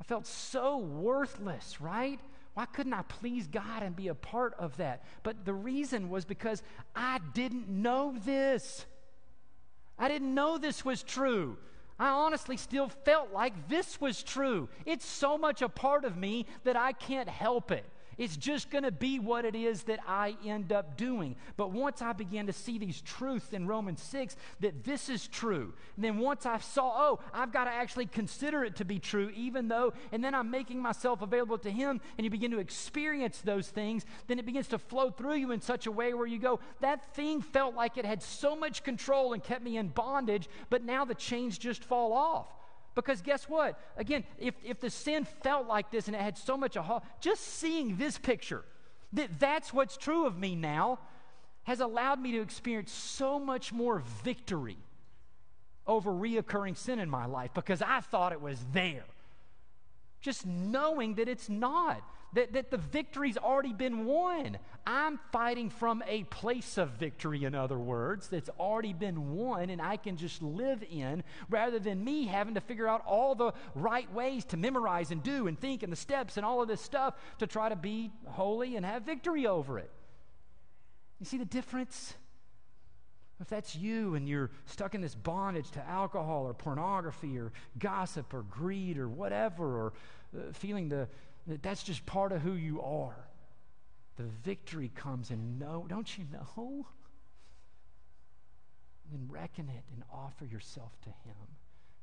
I 0.00 0.04
felt 0.04 0.26
so 0.26 0.78
worthless, 0.78 1.80
right? 1.80 2.18
Why 2.54 2.64
couldn't 2.64 2.94
I 2.94 3.02
please 3.02 3.46
God 3.46 3.82
and 3.82 3.94
be 3.94 4.08
a 4.08 4.14
part 4.14 4.54
of 4.58 4.76
that? 4.78 5.04
But 5.22 5.44
the 5.44 5.54
reason 5.54 6.08
was 6.08 6.24
because 6.24 6.62
I 6.96 7.20
didn't 7.32 7.68
know 7.68 8.16
this. 8.24 8.86
I 9.98 10.08
didn't 10.08 10.34
know 10.34 10.58
this 10.58 10.84
was 10.84 11.02
true. 11.02 11.58
I 12.00 12.08
honestly 12.08 12.56
still 12.56 12.88
felt 12.88 13.30
like 13.30 13.68
this 13.68 14.00
was 14.00 14.22
true. 14.22 14.70
It's 14.86 15.04
so 15.04 15.36
much 15.36 15.60
a 15.60 15.68
part 15.68 16.06
of 16.06 16.16
me 16.16 16.46
that 16.64 16.74
I 16.74 16.92
can't 16.92 17.28
help 17.28 17.70
it. 17.70 17.84
It's 18.20 18.36
just 18.36 18.68
going 18.68 18.84
to 18.84 18.90
be 18.90 19.18
what 19.18 19.46
it 19.46 19.54
is 19.54 19.84
that 19.84 19.98
I 20.06 20.36
end 20.44 20.72
up 20.72 20.98
doing. 20.98 21.36
But 21.56 21.72
once 21.72 22.02
I 22.02 22.12
began 22.12 22.46
to 22.48 22.52
see 22.52 22.76
these 22.76 23.00
truths 23.00 23.54
in 23.54 23.66
Romans 23.66 24.02
6, 24.02 24.36
that 24.60 24.84
this 24.84 25.08
is 25.08 25.26
true, 25.26 25.72
and 25.96 26.04
then 26.04 26.18
once 26.18 26.44
I 26.44 26.58
saw, 26.58 26.92
oh, 26.96 27.20
I've 27.32 27.50
got 27.50 27.64
to 27.64 27.70
actually 27.70 28.04
consider 28.04 28.62
it 28.62 28.76
to 28.76 28.84
be 28.84 28.98
true, 28.98 29.32
even 29.34 29.68
though, 29.68 29.94
and 30.12 30.22
then 30.22 30.34
I'm 30.34 30.50
making 30.50 30.82
myself 30.82 31.22
available 31.22 31.56
to 31.60 31.70
Him, 31.70 31.98
and 32.18 32.24
you 32.26 32.30
begin 32.30 32.50
to 32.50 32.58
experience 32.58 33.40
those 33.40 33.68
things, 33.68 34.04
then 34.26 34.38
it 34.38 34.44
begins 34.44 34.68
to 34.68 34.78
flow 34.78 35.10
through 35.10 35.36
you 35.36 35.52
in 35.52 35.62
such 35.62 35.86
a 35.86 35.90
way 35.90 36.12
where 36.12 36.26
you 36.26 36.38
go, 36.38 36.60
that 36.80 37.14
thing 37.14 37.40
felt 37.40 37.74
like 37.74 37.96
it 37.96 38.04
had 38.04 38.22
so 38.22 38.54
much 38.54 38.84
control 38.84 39.32
and 39.32 39.42
kept 39.42 39.64
me 39.64 39.78
in 39.78 39.88
bondage, 39.88 40.46
but 40.68 40.84
now 40.84 41.06
the 41.06 41.14
chains 41.14 41.56
just 41.56 41.82
fall 41.82 42.12
off. 42.12 42.48
Because 42.94 43.22
guess 43.22 43.48
what? 43.48 43.78
Again, 43.96 44.24
if, 44.38 44.54
if 44.64 44.80
the 44.80 44.90
sin 44.90 45.24
felt 45.24 45.66
like 45.66 45.90
this 45.90 46.06
and 46.06 46.16
it 46.16 46.22
had 46.22 46.36
so 46.36 46.56
much 46.56 46.76
a 46.76 47.02
just 47.20 47.42
seeing 47.42 47.96
this 47.96 48.18
picture, 48.18 48.64
that 49.12 49.38
that's 49.38 49.72
what's 49.72 49.96
true 49.96 50.26
of 50.26 50.38
me 50.38 50.54
now, 50.54 50.98
has 51.64 51.80
allowed 51.80 52.20
me 52.20 52.32
to 52.32 52.40
experience 52.40 52.92
so 52.92 53.38
much 53.38 53.72
more 53.72 54.02
victory 54.24 54.78
over 55.86 56.10
reoccurring 56.10 56.76
sin 56.76 56.98
in 56.98 57.08
my 57.08 57.26
life 57.26 57.50
because 57.54 57.82
I 57.82 58.00
thought 58.00 58.32
it 58.32 58.40
was 58.40 58.58
there. 58.72 59.04
Just 60.20 60.46
knowing 60.46 61.14
that 61.14 61.28
it's 61.28 61.48
not 61.48 62.02
that, 62.34 62.52
that 62.52 62.70
the 62.70 62.78
victory's 62.78 63.36
already 63.36 63.72
been 63.72 64.04
won. 64.04 64.58
I'm 64.86 65.18
fighting 65.32 65.70
from 65.70 66.02
a 66.06 66.24
place 66.24 66.78
of 66.78 66.90
victory, 66.90 67.44
in 67.44 67.54
other 67.54 67.78
words, 67.78 68.28
that's 68.28 68.50
already 68.58 68.92
been 68.92 69.34
won 69.34 69.70
and 69.70 69.80
I 69.80 69.96
can 69.96 70.16
just 70.16 70.42
live 70.42 70.82
in 70.90 71.22
rather 71.48 71.78
than 71.78 72.02
me 72.02 72.26
having 72.26 72.54
to 72.54 72.60
figure 72.60 72.88
out 72.88 73.04
all 73.06 73.34
the 73.34 73.52
right 73.74 74.10
ways 74.12 74.44
to 74.46 74.56
memorize 74.56 75.10
and 75.10 75.22
do 75.22 75.46
and 75.48 75.58
think 75.58 75.82
and 75.82 75.92
the 75.92 75.96
steps 75.96 76.36
and 76.36 76.46
all 76.46 76.62
of 76.62 76.68
this 76.68 76.80
stuff 76.80 77.14
to 77.38 77.46
try 77.46 77.68
to 77.68 77.76
be 77.76 78.10
holy 78.26 78.76
and 78.76 78.86
have 78.86 79.02
victory 79.02 79.46
over 79.46 79.78
it. 79.78 79.90
You 81.18 81.26
see 81.26 81.38
the 81.38 81.44
difference? 81.44 82.14
If 83.40 83.48
that's 83.48 83.74
you 83.74 84.14
and 84.16 84.28
you're 84.28 84.50
stuck 84.66 84.94
in 84.94 85.00
this 85.00 85.14
bondage 85.14 85.70
to 85.72 85.88
alcohol 85.88 86.44
or 86.46 86.52
pornography 86.52 87.38
or 87.38 87.52
gossip 87.78 88.34
or 88.34 88.42
greed 88.42 88.98
or 88.98 89.08
whatever, 89.08 89.64
or 89.64 89.92
uh, 90.36 90.52
feeling 90.52 90.88
the, 90.90 91.08
that 91.46 91.62
that's 91.62 91.82
just 91.82 92.04
part 92.06 92.32
of 92.32 92.42
who 92.42 92.52
you 92.52 92.80
are. 92.82 93.16
The 94.16 94.24
victory 94.44 94.90
comes 94.94 95.30
in 95.30 95.58
know, 95.58 95.86
don't 95.88 96.18
you 96.18 96.24
know? 96.32 96.86
Then 99.10 99.26
reckon 99.28 99.68
it 99.68 99.82
and 99.94 100.02
offer 100.12 100.44
yourself 100.44 100.92
to 101.02 101.08
Him. 101.08 101.36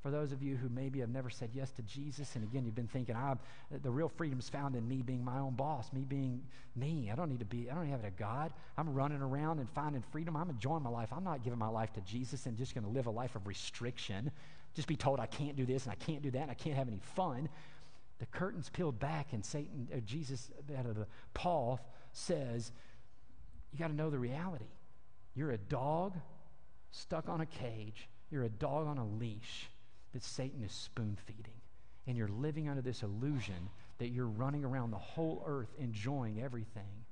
For 0.03 0.11
those 0.11 0.31
of 0.31 0.41
you 0.41 0.55
who 0.55 0.69
maybe 0.69 0.99
have 0.99 1.09
never 1.09 1.29
said 1.29 1.49
yes 1.53 1.71
to 1.71 1.81
Jesus, 1.81 2.35
and 2.35 2.43
again, 2.43 2.65
you've 2.65 2.75
been 2.75 2.87
thinking, 2.87 3.15
ah, 3.17 3.35
the 3.83 3.89
real 3.89 4.09
freedom 4.09 4.39
is 4.39 4.47
found 4.47 4.75
in 4.75 4.87
me 4.87 5.01
being 5.01 5.23
my 5.23 5.39
own 5.39 5.55
boss, 5.55 5.91
me 5.91 6.05
being 6.07 6.43
me. 6.75 7.09
I 7.11 7.15
don't 7.15 7.29
need 7.29 7.39
to 7.39 7.45
be, 7.45 7.69
I 7.69 7.75
don't 7.75 7.89
have 7.89 8.03
a 8.03 8.11
God. 8.11 8.53
I'm 8.77 8.93
running 8.93 9.21
around 9.21 9.59
and 9.59 9.69
finding 9.69 10.01
freedom. 10.11 10.35
I'm 10.37 10.49
enjoying 10.49 10.83
my 10.83 10.89
life. 10.89 11.09
I'm 11.11 11.23
not 11.23 11.43
giving 11.43 11.59
my 11.59 11.67
life 11.67 11.91
to 11.93 12.01
Jesus 12.01 12.45
and 12.45 12.57
just 12.57 12.73
going 12.73 12.83
to 12.83 12.89
live 12.89 13.07
a 13.07 13.11
life 13.11 13.35
of 13.35 13.47
restriction. 13.47 14.31
Just 14.75 14.87
be 14.87 14.95
told 14.95 15.19
I 15.19 15.25
can't 15.25 15.55
do 15.55 15.65
this 15.65 15.85
and 15.85 15.91
I 15.91 15.95
can't 15.95 16.21
do 16.21 16.31
that 16.31 16.43
and 16.43 16.51
I 16.51 16.55
can't 16.55 16.75
have 16.75 16.87
any 16.87 17.01
fun 17.15 17.49
the 18.19 18.25
curtain's 18.25 18.69
peeled 18.69 18.99
back, 18.99 19.27
and 19.31 19.45
Satan, 19.45 19.87
or 19.93 19.99
Jesus, 19.99 20.49
out 20.77 20.85
of 20.85 20.95
the 20.95 21.07
Paul 21.33 21.79
says, 22.13 22.71
you 23.71 23.79
got 23.79 23.89
to 23.89 23.95
know 23.95 24.09
the 24.09 24.19
reality. 24.19 24.65
You're 25.35 25.51
a 25.51 25.57
dog 25.57 26.15
stuck 26.91 27.29
on 27.29 27.41
a 27.41 27.45
cage. 27.45 28.09
You're 28.31 28.43
a 28.43 28.49
dog 28.49 28.87
on 28.87 28.97
a 28.97 29.05
leash 29.05 29.69
that 30.13 30.23
Satan 30.23 30.63
is 30.63 30.71
spoon 30.71 31.17
feeding. 31.25 31.53
And 32.07 32.17
you're 32.17 32.27
living 32.27 32.69
under 32.69 32.81
this 32.81 33.03
illusion 33.03 33.69
that 33.99 34.07
you're 34.07 34.25
running 34.25 34.63
around 34.63 34.91
the 34.91 34.97
whole 34.97 35.43
earth 35.45 35.73
enjoying 35.79 36.41
everything 36.41 37.05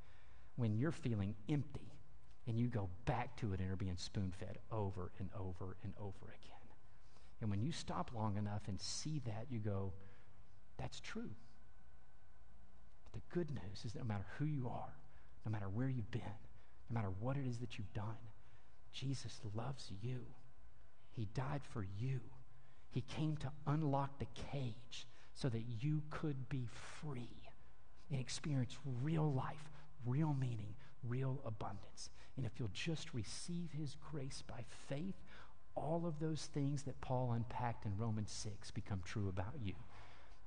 when 0.55 0.73
you're 0.73 0.91
feeling 0.91 1.35
empty 1.49 1.91
and 2.47 2.57
you 2.57 2.67
go 2.67 2.89
back 3.05 3.35
to 3.37 3.53
it 3.53 3.59
and 3.59 3.71
are 3.71 3.75
being 3.75 3.97
spoon 3.97 4.31
fed 4.39 4.57
over 4.71 5.11
and 5.19 5.29
over 5.37 5.75
and 5.83 5.93
over 5.99 6.27
again. 6.27 6.55
And 7.41 7.49
when 7.49 7.61
you 7.61 7.71
stop 7.71 8.11
long 8.15 8.37
enough 8.37 8.61
and 8.67 8.79
see 8.79 9.21
that, 9.25 9.47
you 9.49 9.59
go, 9.59 9.91
that's 10.77 10.99
true. 10.99 11.29
But 13.03 13.13
the 13.13 13.35
good 13.35 13.49
news 13.49 13.85
is 13.85 13.93
that 13.93 13.99
no 13.99 14.05
matter 14.05 14.25
who 14.37 14.45
you 14.45 14.67
are, 14.67 14.93
no 15.45 15.51
matter 15.51 15.69
where 15.69 15.89
you've 15.89 16.11
been, 16.11 16.21
no 16.89 16.93
matter 16.93 17.11
what 17.19 17.37
it 17.37 17.45
is 17.47 17.57
that 17.59 17.77
you've 17.77 17.93
done, 17.93 18.17
Jesus 18.91 19.39
loves 19.55 19.91
you. 20.01 20.19
He 21.11 21.27
died 21.33 21.61
for 21.69 21.85
you. 21.97 22.19
He 22.91 23.01
came 23.01 23.37
to 23.37 23.51
unlock 23.67 24.19
the 24.19 24.27
cage 24.51 25.07
so 25.33 25.49
that 25.49 25.63
you 25.81 26.01
could 26.09 26.47
be 26.49 26.67
free 27.01 27.29
and 28.09 28.19
experience 28.19 28.77
real 29.01 29.31
life, 29.33 29.69
real 30.05 30.33
meaning, 30.39 30.75
real 31.07 31.41
abundance. 31.45 32.09
And 32.37 32.45
if 32.45 32.53
you'll 32.57 32.69
just 32.73 33.13
receive 33.13 33.71
his 33.71 33.95
grace 34.11 34.43
by 34.47 34.63
faith, 34.87 35.15
all 35.75 36.05
of 36.05 36.19
those 36.19 36.49
things 36.53 36.83
that 36.83 36.99
Paul 37.01 37.33
unpacked 37.33 37.85
in 37.85 37.97
Romans 37.97 38.31
6 38.31 38.71
become 38.71 39.01
true 39.03 39.27
about 39.27 39.55
you. 39.61 39.73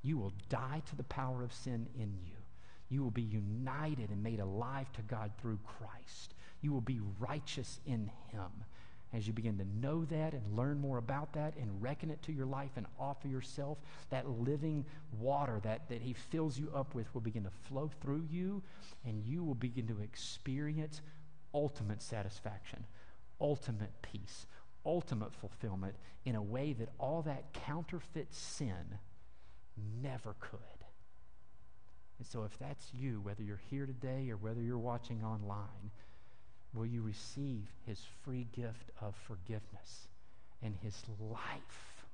You 0.02 0.18
will 0.18 0.32
die 0.48 0.82
to 0.86 0.96
the 0.96 1.04
power 1.04 1.42
of 1.42 1.52
sin 1.52 1.86
in 1.98 2.14
you. 2.24 2.36
You 2.88 3.02
will 3.02 3.10
be 3.10 3.22
united 3.22 4.10
and 4.10 4.22
made 4.22 4.40
alive 4.40 4.90
to 4.92 5.02
God 5.02 5.32
through 5.40 5.58
Christ. 5.64 6.34
You 6.60 6.72
will 6.72 6.80
be 6.80 7.00
righteous 7.18 7.80
in 7.84 8.10
Him. 8.30 8.50
As 9.12 9.26
you 9.26 9.32
begin 9.32 9.56
to 9.58 9.64
know 9.80 10.04
that 10.06 10.34
and 10.34 10.56
learn 10.56 10.78
more 10.80 10.98
about 10.98 11.32
that 11.32 11.56
and 11.56 11.82
reckon 11.82 12.10
it 12.10 12.20
to 12.22 12.32
your 12.32 12.46
life 12.46 12.72
and 12.76 12.86
offer 12.98 13.26
yourself, 13.26 13.78
that 14.10 14.28
living 14.28 14.84
water 15.18 15.60
that, 15.62 15.88
that 15.88 16.02
He 16.02 16.12
fills 16.12 16.58
you 16.58 16.70
up 16.74 16.94
with 16.94 17.12
will 17.14 17.22
begin 17.22 17.44
to 17.44 17.50
flow 17.68 17.90
through 18.02 18.26
you, 18.30 18.62
and 19.06 19.22
you 19.24 19.42
will 19.42 19.54
begin 19.54 19.86
to 19.88 20.00
experience 20.00 21.00
ultimate 21.54 22.02
satisfaction, 22.02 22.84
ultimate 23.40 23.92
peace, 24.02 24.46
ultimate 24.84 25.32
fulfillment 25.32 25.94
in 26.24 26.34
a 26.34 26.42
way 26.42 26.74
that 26.74 26.90
all 26.98 27.22
that 27.22 27.52
counterfeit 27.52 28.32
sin 28.34 28.98
never 30.02 30.34
could. 30.40 30.58
And 32.18 32.26
so, 32.26 32.42
if 32.44 32.58
that's 32.58 32.86
you, 32.92 33.20
whether 33.22 33.42
you're 33.42 33.60
here 33.70 33.86
today 33.86 34.30
or 34.30 34.36
whether 34.36 34.60
you're 34.60 34.78
watching 34.78 35.22
online, 35.22 35.90
will 36.74 36.86
you 36.86 37.02
receive 37.02 37.64
his 37.86 38.00
free 38.24 38.46
gift 38.54 38.90
of 39.00 39.14
forgiveness 39.26 40.08
and 40.62 40.74
his 40.82 41.00
life? 41.20 42.04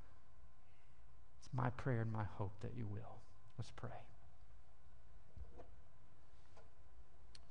It's 1.41 1.49
my 1.55 1.71
prayer 1.71 2.03
and 2.03 2.13
my 2.13 2.25
hope 2.37 2.53
that 2.61 2.73
you 2.77 2.87
will. 2.93 3.17
Let's 3.59 3.71
pray. 3.77 3.91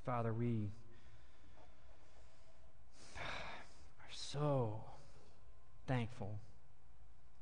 Father, 0.06 0.34
we 0.34 0.70
are 3.18 4.12
so 4.12 4.82
thankful 5.88 6.38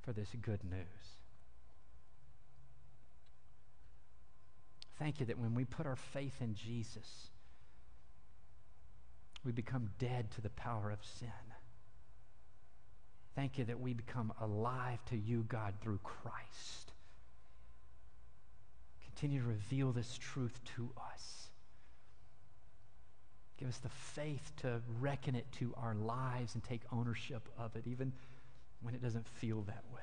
for 0.04 0.14
this 0.14 0.30
good 0.42 0.64
news. 0.64 1.21
Thank 5.02 5.20
you 5.20 5.26
that 5.26 5.40
when 5.40 5.56
we 5.56 5.66
put 5.66 5.88
our 5.88 5.96
faith 5.96 6.36
in 6.42 6.54
Jesus, 6.54 7.32
we 9.44 9.52
become 9.52 9.90
dead 9.98 10.30
to 10.36 10.42
the 10.42 10.52
power 10.52 10.92
of 10.92 11.00
sin. 11.18 11.30
Thank 13.36 13.58
you 13.58 13.66
that 13.66 13.80
we 13.80 13.94
become 13.94 14.32
alive 14.40 15.00
to 15.10 15.18
you, 15.18 15.44
God, 15.48 15.74
through 15.82 16.02
Christ. 16.04 16.92
Continue 19.06 19.42
to 19.42 19.48
reveal 19.48 19.92
this 19.92 20.20
truth 20.20 20.60
to 20.76 20.92
us. 21.12 21.48
Give 23.58 23.70
us 23.70 23.80
the 23.80 23.90
faith 23.90 24.52
to 24.58 24.84
reckon 25.00 25.34
it 25.34 25.52
to 25.54 25.74
our 25.82 25.96
lives 25.96 26.54
and 26.54 26.64
take 26.64 26.82
ownership 26.92 27.50
of 27.58 27.76
it, 27.76 27.88
even 27.88 28.14
when 28.84 28.94
it 28.94 29.02
doesn't 29.02 29.28
feel 29.28 29.64
that 29.64 29.84
way. 29.92 30.02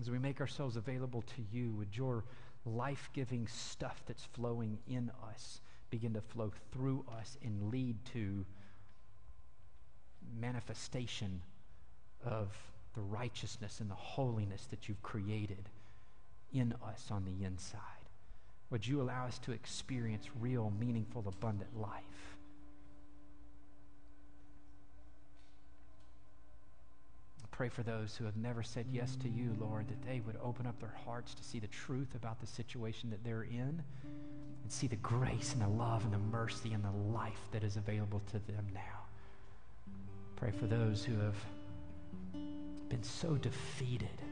As 0.00 0.10
we 0.10 0.18
make 0.18 0.40
ourselves 0.40 0.76
available 0.76 1.20
to 1.36 1.42
you, 1.52 1.74
would 1.74 1.94
your 1.94 2.24
life 2.64 3.10
giving 3.12 3.46
stuff 3.48 4.02
that's 4.06 4.24
flowing 4.24 4.78
in 4.86 5.10
us 5.28 5.60
begin 5.90 6.14
to 6.14 6.20
flow 6.20 6.52
through 6.72 7.04
us 7.18 7.36
and 7.44 7.70
lead 7.70 7.96
to 8.12 8.44
manifestation 10.40 11.42
of 12.24 12.48
the 12.94 13.00
righteousness 13.00 13.80
and 13.80 13.90
the 13.90 13.94
holiness 13.94 14.66
that 14.70 14.88
you've 14.88 15.02
created 15.02 15.68
in 16.52 16.74
us 16.84 17.08
on 17.10 17.24
the 17.24 17.44
inside. 17.44 17.80
Would 18.70 18.86
you 18.86 19.02
allow 19.02 19.26
us 19.26 19.38
to 19.40 19.52
experience 19.52 20.26
real, 20.40 20.72
meaningful, 20.78 21.24
abundant 21.26 21.78
life? 21.78 22.31
Pray 27.52 27.68
for 27.68 27.82
those 27.82 28.16
who 28.16 28.24
have 28.24 28.36
never 28.36 28.62
said 28.62 28.86
yes 28.90 29.14
to 29.16 29.28
you, 29.28 29.54
Lord, 29.60 29.86
that 29.88 30.02
they 30.02 30.20
would 30.20 30.36
open 30.42 30.66
up 30.66 30.80
their 30.80 30.94
hearts 31.04 31.34
to 31.34 31.44
see 31.44 31.60
the 31.60 31.68
truth 31.68 32.14
about 32.16 32.40
the 32.40 32.46
situation 32.46 33.10
that 33.10 33.22
they're 33.22 33.44
in 33.44 33.82
and 34.02 34.72
see 34.72 34.86
the 34.86 34.96
grace 34.96 35.52
and 35.52 35.62
the 35.62 35.68
love 35.68 36.02
and 36.04 36.12
the 36.12 36.18
mercy 36.18 36.72
and 36.72 36.82
the 36.82 37.12
life 37.12 37.40
that 37.52 37.62
is 37.62 37.76
available 37.76 38.20
to 38.32 38.38
them 38.50 38.66
now. 38.74 39.04
Pray 40.34 40.50
for 40.50 40.66
those 40.66 41.04
who 41.04 41.18
have 41.20 41.36
been 42.88 43.02
so 43.02 43.36
defeated 43.36 44.22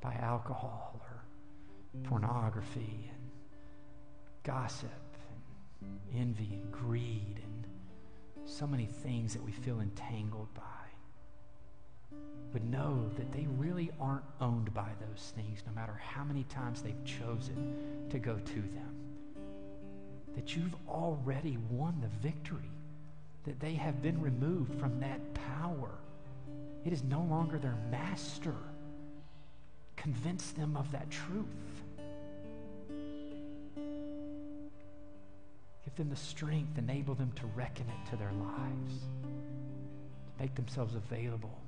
by 0.00 0.12
alcohol 0.14 1.00
or 1.00 1.24
pornography 2.04 3.10
and 3.10 3.30
gossip 4.42 4.90
and 5.80 6.20
envy 6.20 6.50
and 6.52 6.70
greed 6.70 7.40
and 7.42 7.66
so 8.44 8.66
many 8.66 8.86
things 8.86 9.32
that 9.32 9.42
we 9.42 9.52
feel 9.52 9.80
entangled 9.80 10.52
by 10.54 10.81
would 12.52 12.70
know 12.70 13.10
that 13.16 13.32
they 13.32 13.46
really 13.56 13.90
aren't 14.00 14.24
owned 14.40 14.72
by 14.74 14.90
those 15.00 15.32
things, 15.34 15.62
no 15.66 15.72
matter 15.72 15.98
how 16.02 16.24
many 16.24 16.44
times 16.44 16.82
they've 16.82 17.04
chosen 17.04 18.06
to 18.10 18.18
go 18.18 18.36
to 18.36 18.54
them. 18.54 18.94
That 20.34 20.54
you've 20.54 20.74
already 20.88 21.58
won 21.70 22.00
the 22.00 22.28
victory, 22.28 22.70
that 23.44 23.60
they 23.60 23.74
have 23.74 24.02
been 24.02 24.20
removed 24.20 24.78
from 24.78 25.00
that 25.00 25.20
power. 25.34 25.90
It 26.84 26.92
is 26.92 27.02
no 27.02 27.22
longer 27.22 27.58
their 27.58 27.78
master. 27.90 28.54
Convince 29.96 30.50
them 30.52 30.76
of 30.76 30.90
that 30.92 31.10
truth. 31.10 31.46
Give 35.84 35.94
them 35.96 36.10
the 36.10 36.16
strength, 36.16 36.76
enable 36.78 37.14
them 37.14 37.32
to 37.36 37.46
reckon 37.54 37.86
it 37.88 38.10
to 38.10 38.16
their 38.16 38.32
lives, 38.32 39.00
to 39.22 40.42
make 40.42 40.54
themselves 40.54 40.94
available 40.94 41.61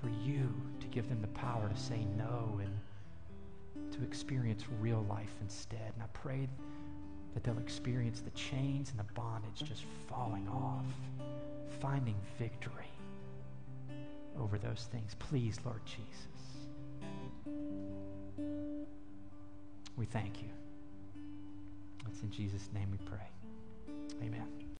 for 0.00 0.08
you 0.24 0.52
to 0.80 0.86
give 0.88 1.08
them 1.08 1.20
the 1.20 1.28
power 1.28 1.68
to 1.68 1.80
say 1.80 2.06
no 2.16 2.60
and 2.62 3.92
to 3.92 4.02
experience 4.02 4.64
real 4.80 5.04
life 5.08 5.34
instead. 5.40 5.92
And 5.94 6.02
I 6.02 6.06
pray 6.12 6.48
that 7.34 7.44
they'll 7.44 7.58
experience 7.58 8.20
the 8.20 8.30
chains 8.30 8.90
and 8.90 8.98
the 8.98 9.12
bondage 9.14 9.62
just 9.62 9.84
falling 10.08 10.48
off, 10.48 10.86
finding 11.80 12.16
victory 12.38 12.90
over 14.38 14.58
those 14.58 14.88
things. 14.90 15.14
Please, 15.18 15.58
Lord 15.64 15.80
Jesus. 15.84 16.30
We 19.96 20.06
thank 20.06 20.42
you. 20.42 20.48
It's 22.08 22.22
in 22.22 22.30
Jesus' 22.30 22.68
name 22.72 22.90
we 22.90 22.98
pray. 23.06 23.28
Amen. 24.24 24.69